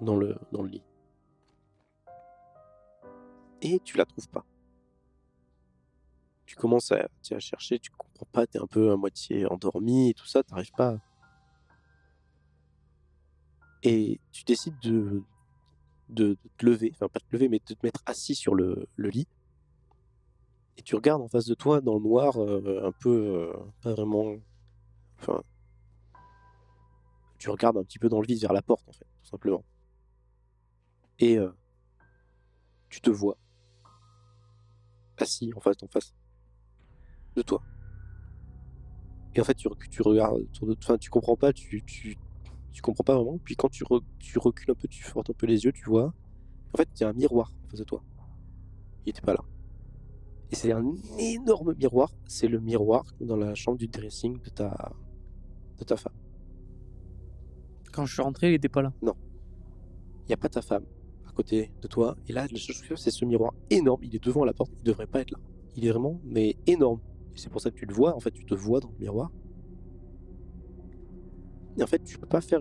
dans 0.01 0.15
le, 0.15 0.37
dans 0.51 0.61
le 0.61 0.69
lit. 0.69 0.83
Et 3.61 3.79
tu 3.79 3.97
la 3.97 4.05
trouves 4.05 4.29
pas. 4.29 4.45
Tu 6.45 6.55
commences 6.55 6.91
à, 6.91 7.07
tu 7.23 7.39
chercher, 7.39 7.79
tu 7.79 7.91
comprends 7.91 8.27
pas, 8.31 8.47
t'es 8.47 8.59
un 8.59 8.67
peu 8.67 8.91
à 8.91 8.97
moitié 8.97 9.45
endormi 9.45 10.09
et 10.09 10.13
tout 10.13 10.25
ça, 10.25 10.43
t'arrives 10.43 10.73
pas. 10.73 10.97
Et 13.83 14.19
tu 14.31 14.43
décides 14.43 14.77
de, 14.79 15.23
te 16.13 16.65
lever, 16.65 16.91
enfin 16.93 17.07
pas 17.07 17.19
te 17.19 17.25
lever, 17.31 17.49
mais 17.49 17.59
de 17.59 17.73
te 17.73 17.79
mettre 17.83 18.01
assis 18.05 18.35
sur 18.35 18.53
le, 18.53 18.87
le 18.95 19.09
lit. 19.09 19.27
Et 20.77 20.81
tu 20.81 20.95
regardes 20.95 21.21
en 21.21 21.27
face 21.27 21.45
de 21.45 21.53
toi 21.53 21.81
dans 21.81 21.95
le 21.95 22.01
noir, 22.01 22.41
euh, 22.41 22.81
un 22.83 22.91
peu, 22.91 23.09
euh, 23.09 23.53
pas 23.81 23.93
vraiment. 23.93 24.35
Enfin. 25.19 25.41
Tu 27.37 27.49
regardes 27.49 27.77
un 27.77 27.83
petit 27.83 27.97
peu 27.97 28.09
dans 28.09 28.21
le 28.21 28.27
vide 28.27 28.39
vers 28.39 28.53
la 28.53 28.61
porte, 28.61 28.87
en 28.87 28.91
fait, 28.91 29.07
tout 29.23 29.29
simplement. 29.29 29.63
Et 31.19 31.37
euh, 31.37 31.51
tu 32.89 33.01
te 33.01 33.09
vois 33.09 33.37
assis 35.21 35.51
en 35.55 35.59
face, 35.59 35.77
en 35.83 35.87
face 35.87 36.13
de 37.35 37.41
toi. 37.41 37.61
Et 39.35 39.41
en 39.41 39.43
fait, 39.43 39.55
tu, 39.55 39.67
tu 39.89 40.01
regardes 40.01 40.41
de 40.41 40.77
Enfin, 40.83 40.97
tu 40.97 41.09
comprends 41.09 41.37
pas, 41.37 41.53
tu, 41.53 41.81
tu, 41.83 42.17
tu 42.71 42.81
comprends 42.81 43.03
pas 43.03 43.15
vraiment. 43.15 43.39
Puis 43.43 43.55
quand 43.55 43.69
tu, 43.69 43.83
re- 43.83 44.03
tu 44.19 44.37
recules 44.39 44.71
un 44.71 44.75
peu, 44.75 44.87
tu 44.87 45.03
fortes 45.03 45.29
un 45.29 45.33
peu 45.33 45.47
les 45.47 45.63
yeux, 45.63 45.71
tu 45.71 45.89
vois. 45.89 46.13
En 46.73 46.77
fait, 46.77 46.89
il 46.95 47.01
y 47.01 47.03
a 47.05 47.09
un 47.09 47.13
miroir 47.13 47.53
en 47.65 47.69
face 47.69 47.79
de 47.79 47.85
toi. 47.85 48.03
Il 49.05 49.09
était 49.11 49.21
pas 49.21 49.33
là. 49.33 49.43
Et 50.51 50.55
c'est 50.55 50.73
un 50.73 50.83
énorme 51.17 51.73
miroir. 51.75 52.11
C'est 52.27 52.47
le 52.47 52.59
miroir 52.59 53.05
dans 53.21 53.37
la 53.37 53.55
chambre 53.55 53.77
du 53.77 53.87
dressing 53.87 54.41
de 54.41 54.49
ta, 54.49 54.91
de 55.77 55.83
ta 55.85 55.95
femme. 55.95 56.13
Quand 57.93 58.05
je 58.05 58.13
suis 58.13 58.21
rentré, 58.21 58.49
il 58.49 58.55
était 58.55 58.69
pas 58.69 58.81
là. 58.81 58.93
Il 59.01 60.27
n'y 60.27 60.33
a 60.33 60.37
pas 60.37 60.49
ta 60.49 60.61
femme 60.61 60.85
à 61.31 61.33
côté 61.33 61.71
de 61.81 61.87
toi. 61.87 62.15
Et 62.27 62.33
là, 62.33 62.45
le 62.51 62.57
seul 62.57 62.75
chose, 62.75 62.99
c'est 62.99 63.11
ce 63.11 63.25
miroir 63.25 63.53
énorme. 63.69 64.01
Il 64.03 64.15
est 64.15 64.23
devant 64.23 64.43
la 64.43 64.53
porte. 64.53 64.71
Il 64.77 64.83
devrait 64.83 65.07
pas 65.07 65.21
être 65.21 65.31
là. 65.31 65.39
Il 65.75 65.85
est 65.85 65.89
vraiment, 65.89 66.19
mais 66.25 66.57
énorme. 66.67 66.99
C'est 67.35 67.49
pour 67.49 67.61
ça 67.61 67.71
que 67.71 67.77
tu 67.77 67.85
le 67.85 67.93
vois. 67.93 68.15
En 68.15 68.19
fait, 68.19 68.31
tu 68.31 68.45
te 68.45 68.53
vois 68.53 68.81
dans 68.81 68.89
le 68.89 68.97
miroir. 68.99 69.31
Et 71.77 71.83
en 71.83 71.87
fait, 71.87 72.03
tu 72.03 72.17
peux 72.17 72.27
pas 72.27 72.41
faire. 72.41 72.59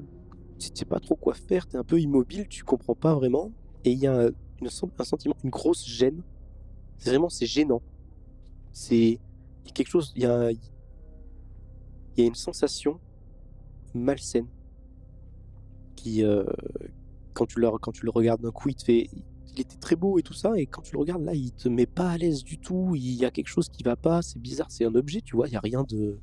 Tu 0.59 0.69
sais 0.73 0.85
pas 0.85 1.01
trop 1.01 1.17
quoi 1.17 1.35
faire. 1.35 1.67
Tu 1.67 1.77
es 1.77 1.79
un 1.79 1.85
peu 1.85 2.01
immobile. 2.01 2.47
Tu 2.49 2.63
comprends 2.63 2.95
pas 2.95 3.15
vraiment. 3.15 3.53
Et 3.85 3.91
il 3.91 3.99
y 3.99 4.07
a 4.07 4.31
une, 4.61 4.69
un 4.99 5.05
sentiment, 5.05 5.35
une 5.43 5.51
grosse 5.51 5.87
gêne. 5.87 6.23
C'est 6.99 7.11
vraiment, 7.11 7.29
c'est 7.29 7.47
gênant. 7.47 7.83
C'est 8.73 9.19
quelque 9.75 9.89
chose. 9.89 10.13
Il 10.15 10.23
y 10.23 10.27
a, 10.27 10.53
il 10.53 10.61
y 12.19 12.23
a 12.23 12.27
une 12.27 12.35
sensation 12.35 13.01
malsaine 13.95 14.47
qui, 15.97 16.23
euh, 16.25 16.45
quand 17.41 17.47
tu 17.47 17.59
le 17.59 17.71
quand 17.79 17.93
tu 17.93 18.05
le 18.05 18.11
regardes 18.11 18.43
d'un 18.43 18.51
coup, 18.51 18.69
il 18.69 18.75
te 18.75 18.85
fait 18.85 19.09
il 19.53 19.61
était 19.61 19.77
très 19.79 19.97
beau 19.97 20.19
et 20.19 20.23
tout 20.23 20.35
ça, 20.35 20.53
et 20.57 20.67
quand 20.67 20.83
tu 20.83 20.93
le 20.93 20.99
regardes 21.01 21.25
là, 21.25 21.35
il 21.35 21.53
te 21.53 21.69
met 21.69 21.87
pas 21.87 22.11
à 22.11 22.19
l'aise 22.19 22.45
du 22.45 22.59
tout. 22.59 22.95
Il 22.95 23.15
y 23.15 23.25
a 23.25 23.31
quelque 23.31 23.49
chose 23.49 23.69
qui 23.69 23.83
va 23.83 23.97
pas, 23.97 24.21
c'est 24.23 24.39
bizarre, 24.39 24.71
c'est 24.71 24.85
un 24.85 24.95
objet, 24.95 25.23
tu 25.23 25.37
vois, 25.37 25.49
il 25.49 25.53
y 25.53 25.57
a 25.57 25.61
rien 25.61 25.83
de 25.89 26.19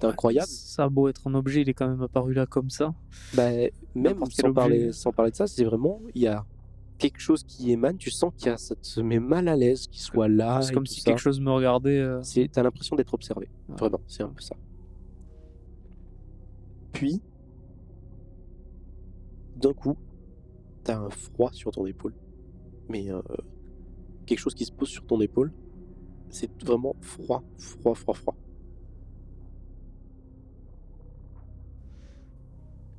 d'incroyable. 0.00 0.48
Ça 0.48 0.84
a 0.84 0.88
beau 0.88 1.08
être 1.08 1.28
un 1.28 1.34
objet, 1.34 1.60
il 1.62 1.68
est 1.68 1.74
quand 1.74 1.88
même 1.88 2.02
apparu 2.02 2.32
là 2.32 2.46
comme 2.46 2.70
ça. 2.70 2.94
Bah, 3.34 3.50
même 3.94 4.18
sans 4.30 4.52
parler, 4.52 4.92
sans 4.92 5.12
parler 5.12 5.32
de 5.32 5.36
ça, 5.36 5.46
c'est 5.46 5.64
vraiment, 5.64 6.00
il 6.14 6.22
y 6.22 6.26
a 6.28 6.44
quelque 6.98 7.20
chose 7.20 7.42
qui 7.44 7.72
émane, 7.72 7.98
tu 7.98 8.10
sens 8.10 8.32
qu'il 8.36 8.46
y 8.46 8.50
a, 8.50 8.56
ça 8.56 8.74
te 8.74 9.00
met 9.00 9.20
mal 9.20 9.48
à 9.48 9.56
l'aise 9.56 9.86
qu'il 9.88 10.00
soit 10.00 10.28
là. 10.28 10.62
c'est 10.62 10.72
comme 10.72 10.86
si 10.86 11.00
ça. 11.00 11.10
quelque 11.10 11.20
chose 11.20 11.40
me 11.40 11.50
regardait. 11.50 11.98
euh, 11.98 12.22
C'est, 12.22 12.48
t'as 12.50 12.62
l'impression 12.62 12.96
d'être 12.96 13.12
observé. 13.14 13.48
Ouais. 13.68 13.76
Vraiment, 13.76 14.00
c'est 14.06 14.22
un 14.22 14.28
peu 14.28 14.40
ça. 14.40 14.56
Puis, 16.92 17.20
d'un 19.56 19.74
coup, 19.74 19.96
t'as 20.86 20.96
un 20.98 21.10
froid 21.10 21.50
sur 21.52 21.72
ton 21.72 21.84
épaule. 21.86 22.14
Mais 22.88 23.10
euh, 23.10 23.20
quelque 24.24 24.38
chose 24.38 24.54
qui 24.54 24.64
se 24.64 24.72
pose 24.72 24.88
sur 24.88 25.04
ton 25.04 25.20
épaule, 25.20 25.52
c'est 26.30 26.50
vraiment 26.62 26.94
froid, 27.00 27.42
froid, 27.58 27.94
froid, 27.94 28.14
froid. 28.14 28.36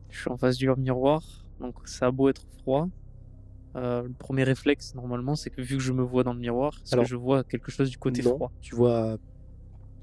Je 0.10 0.20
suis 0.20 0.30
en 0.32 0.38
face 0.38 0.58
du 0.58 0.70
miroir, 0.78 1.46
donc 1.60 1.76
ça 1.88 2.08
a 2.08 2.12
beau 2.12 2.28
être 2.30 2.46
froid. 2.60 2.88
euh, 3.76 4.04
le 4.04 4.14
premier 4.14 4.44
réflexe, 4.44 4.96
normalement, 4.96 5.36
c'est 5.36 5.50
que 5.50 5.62
vu 5.62 5.78
que 5.78 5.84
je 5.84 5.94
me 5.94 6.04
vois 6.04 6.24
dans 6.24 6.34
le 6.34 6.40
miroir, 6.40 6.74
est-ce 6.84 6.96
Alors, 6.96 7.06
que 7.06 7.10
je 7.10 7.16
vois 7.16 7.44
quelque 7.44 7.72
chose 7.72 7.90
du 7.90 7.98
côté 7.98 8.22
Non, 8.24 8.36
froid? 8.36 8.52
Tu 8.62 8.76
vois 8.76 9.18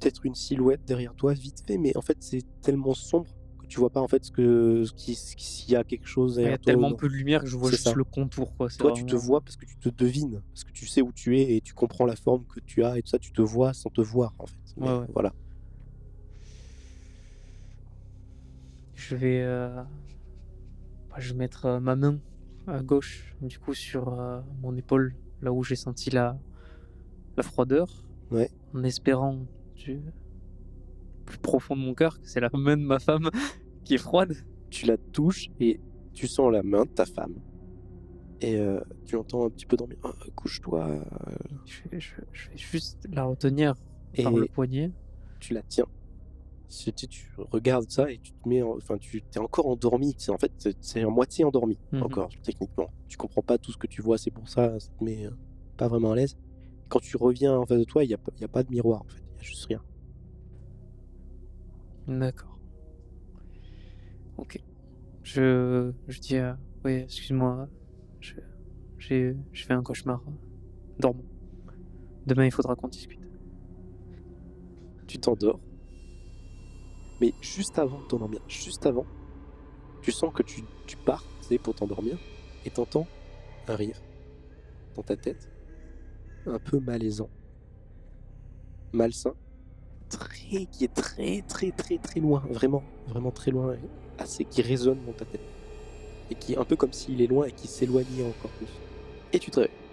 peut-être 0.01 0.25
une 0.25 0.35
silhouette 0.35 0.85
derrière 0.85 1.15
toi, 1.15 1.35
vite 1.35 1.63
fait, 1.67 1.79
mais 1.79 1.97
en 1.97 2.03
fait, 2.03 2.17
c'est 2.21 2.43
tellement 2.63 2.95
sombre 2.95 3.31
que 3.65 3.69
tu 3.69 3.81
vois 3.81 3.91
pas 3.91 4.01
en 4.01 4.09
fait 4.09 4.25
ce 4.25 4.31
que, 4.31 4.85
ce 4.85 4.93
ce 5.15 5.35
s'il 5.37 5.73
y 5.73 5.77
a 5.77 5.85
quelque 5.85 6.07
chose 6.07 6.37
Il 6.39 6.45
y 6.45 6.49
a 6.49 6.59
tellement 6.59 6.93
peu 6.95 7.09
de 7.09 7.15
lumière 7.15 7.41
que 7.41 7.47
je 7.47 7.57
vois 7.57 7.71
juste 7.71 7.85
ça. 7.85 7.95
le 7.95 8.05
contour. 8.05 8.55
Quoi. 8.57 8.69
Toi, 8.69 8.93
tu 8.93 9.05
te 9.05 9.17
vois 9.17 9.41
parce 9.41 9.57
que 9.57 9.67
tu 9.67 9.77
te 9.77 9.89
devines, 9.89 10.43
parce 10.53 10.65
que 10.65 10.73
tu 10.73 10.87
sais 10.87 11.03
où 11.03 11.13
tu 11.13 11.39
es 11.41 11.57
et 11.57 11.61
tu 11.61 11.75
comprends 11.75 12.07
la 12.07 12.17
forme 12.17 12.45
que 12.47 12.61
tu 12.61 12.85
as 12.85 12.97
et 12.99 13.03
tout 13.03 13.09
ça, 13.09 13.19
tu 13.19 13.33
te 13.33 13.43
vois 13.43 13.73
sans 13.73 13.91
te 13.91 14.01
voir 14.01 14.35
en 14.39 14.47
fait. 14.47 14.57
Mais 14.77 14.89
Ouais, 14.89 14.99
ouais. 14.99 15.07
Voilà. 15.13 15.33
Je 18.95 19.17
vais, 19.17 19.43
euh, 19.43 19.83
je 21.19 21.33
vais 21.33 21.39
mettre 21.39 21.67
euh, 21.67 21.81
ma 21.81 21.95
main 21.97 22.19
à 22.67 22.83
gauche, 22.83 23.35
du 23.43 23.59
coup, 23.59 23.75
sur 23.75 24.09
euh, 24.09 24.41
mon 24.63 24.75
épaule, 24.77 25.15
là 25.43 25.53
où 25.53 25.63
j'ai 25.63 25.77
senti 25.77 26.11
la, 26.11 26.39
la 27.37 27.43
froideur. 27.43 27.89
Ouais. 28.31 28.51
En 28.75 28.83
espérant 28.85 29.41
plus 31.35 31.41
profond 31.41 31.77
de 31.77 31.81
mon 31.83 31.95
cœur 31.95 32.21
que 32.21 32.29
c'est 32.29 32.41
la 32.41 32.51
main 32.53 32.77
de 32.77 32.83
ma 32.83 32.99
femme 32.99 33.31
qui 33.85 33.95
est 33.95 33.99
froide. 33.99 34.35
Tu 34.71 34.87
la 34.87 34.97
touches 34.97 35.49
et 35.61 35.81
tu 36.13 36.27
sens 36.27 36.51
la 36.53 36.63
main 36.63 36.85
de 36.85 36.91
ta 36.91 37.05
femme. 37.07 37.35
Et 38.41 38.57
euh, 38.57 38.81
tu 39.07 39.17
entends 39.17 39.47
un 39.47 39.51
petit 39.51 39.67
peu 39.67 39.77
dormir. 39.77 39.97
Ah, 40.03 40.13
couche-toi. 40.35 41.05
Je 41.67 41.89
vais, 41.91 42.01
je- 42.01 42.15
je 42.33 42.51
vais 42.51 42.57
juste 42.57 43.07
la 43.11 43.25
retenir 43.25 43.75
Et 44.15 44.23
par 44.23 44.33
le 44.33 44.47
poignet. 44.47 44.91
tu 45.41 45.55
la 45.55 45.63
tiens. 45.63 45.87
Tu, 46.69 46.93
tu- 46.93 47.07
tu 47.07 47.31
regardes 47.53 47.89
ça 47.91 48.11
et 48.11 48.19
tu 48.19 48.33
te 48.33 48.49
mets, 48.49 48.63
en- 48.63 48.77
enfin, 48.77 48.99
tu 48.99 49.23
t'es 49.23 49.39
encore 49.39 49.67
endormi. 49.69 50.15
C'est 50.19 50.33
en 50.33 50.39
fait, 50.39 50.53
c'est- 50.81 51.03
à 51.03 51.09
moitié 51.09 51.45
endormi 51.45 51.79
Mhm. 51.93 52.03
encore 52.03 52.29
techniquement. 52.43 52.91
Tu 53.09 53.17
comprends 53.17 53.43
pas 53.43 53.59
tout 53.59 53.71
ce 53.73 53.79
que 53.79 53.87
tu 53.87 54.03
vois, 54.03 54.19
c'est 54.19 54.31
pour 54.33 54.49
ça, 54.49 54.79
ça 54.81 54.89
te 54.99 55.05
met 55.05 55.27
euh, 55.27 55.31
pas 55.77 55.87
vraiment 55.89 56.13
à 56.13 56.17
l'aise. 56.17 56.37
Quand 56.89 57.01
tu 57.01 57.17
reviens 57.17 57.57
en 57.57 57.65
face 57.67 57.79
de 57.79 57.85
toi, 57.85 58.03
il 58.05 58.11
y 58.11 58.15
a, 58.15 58.19
y 58.41 58.45
a 58.45 58.49
pas 58.49 58.63
de 58.65 58.71
miroir 58.71 59.03
en 59.03 59.09
fait, 59.09 59.23
il 59.35 59.37
y 59.37 59.41
a 59.41 59.43
juste 59.43 59.65
rien. 59.67 59.81
D'accord. 62.07 62.59
Ok. 64.37 64.59
Je, 65.23 65.93
je 66.09 66.21
dis, 66.21 66.37
euh, 66.37 66.55
oui, 66.85 66.95
excuse-moi, 66.95 67.69
je- 68.21 68.35
j'ai 68.99 69.37
j'ai 69.53 69.65
fait 69.67 69.75
un 69.75 69.83
cauchemar. 69.83 70.23
Dormons. 70.99 71.27
Demain, 72.27 72.47
il 72.47 72.53
faudra 72.53 72.77
qu'on 72.77 72.89
discute. 72.89 73.21
Tu 75.07 75.19
t'endors. 75.19 75.61
Mais 77.21 77.35
juste 77.41 77.79
avant 77.79 78.01
de 78.01 78.07
t'endormir, 78.07 78.41
juste 78.49 78.87
avant, 78.87 79.07
tu 80.03 80.13
sens 80.13 80.33
que 80.35 80.43
tu, 80.43 80.63
tu 80.87 80.97
pars, 80.97 81.25
tu 81.49 81.59
pour 81.59 81.75
t'endormir, 81.75 82.19
et 82.65 82.71
t'entends 82.71 83.13
un 83.69 83.77
rire 83.77 84.05
dans 84.95 85.03
ta 85.03 85.17
tête, 85.17 85.51
un 86.47 86.59
peu 86.61 86.81
malaisant, 86.81 87.31
malsain, 88.93 89.35
très, 90.19 90.67
qui 90.67 90.85
est 90.85 90.95
très, 90.95 91.43
très, 91.43 91.71
très, 91.71 91.99
très 91.99 92.21
loin, 92.21 92.43
vraiment, 92.51 92.83
vraiment 93.07 93.31
très 93.31 93.51
loin, 93.51 93.77
assez, 94.19 94.45
qui 94.45 94.63
résonne 94.63 95.05
dans 95.05 95.13
ta 95.13 95.25
tête, 95.25 95.41
et 96.31 96.35
qui 96.35 96.55
est 96.55 96.59
un 96.59 96.65
peu 96.65 96.77
comme 96.77 96.93
s'il 96.93 97.21
est 97.21 97.27
loin 97.27 97.47
et 97.47 97.53
qui 97.53 97.69
s'éloignait 97.69 98.25
encore 98.25 98.51
plus. 98.53 98.69
Et 99.33 99.39
tu 99.39 99.51
te 99.51 99.61
réveilles. 99.61 99.84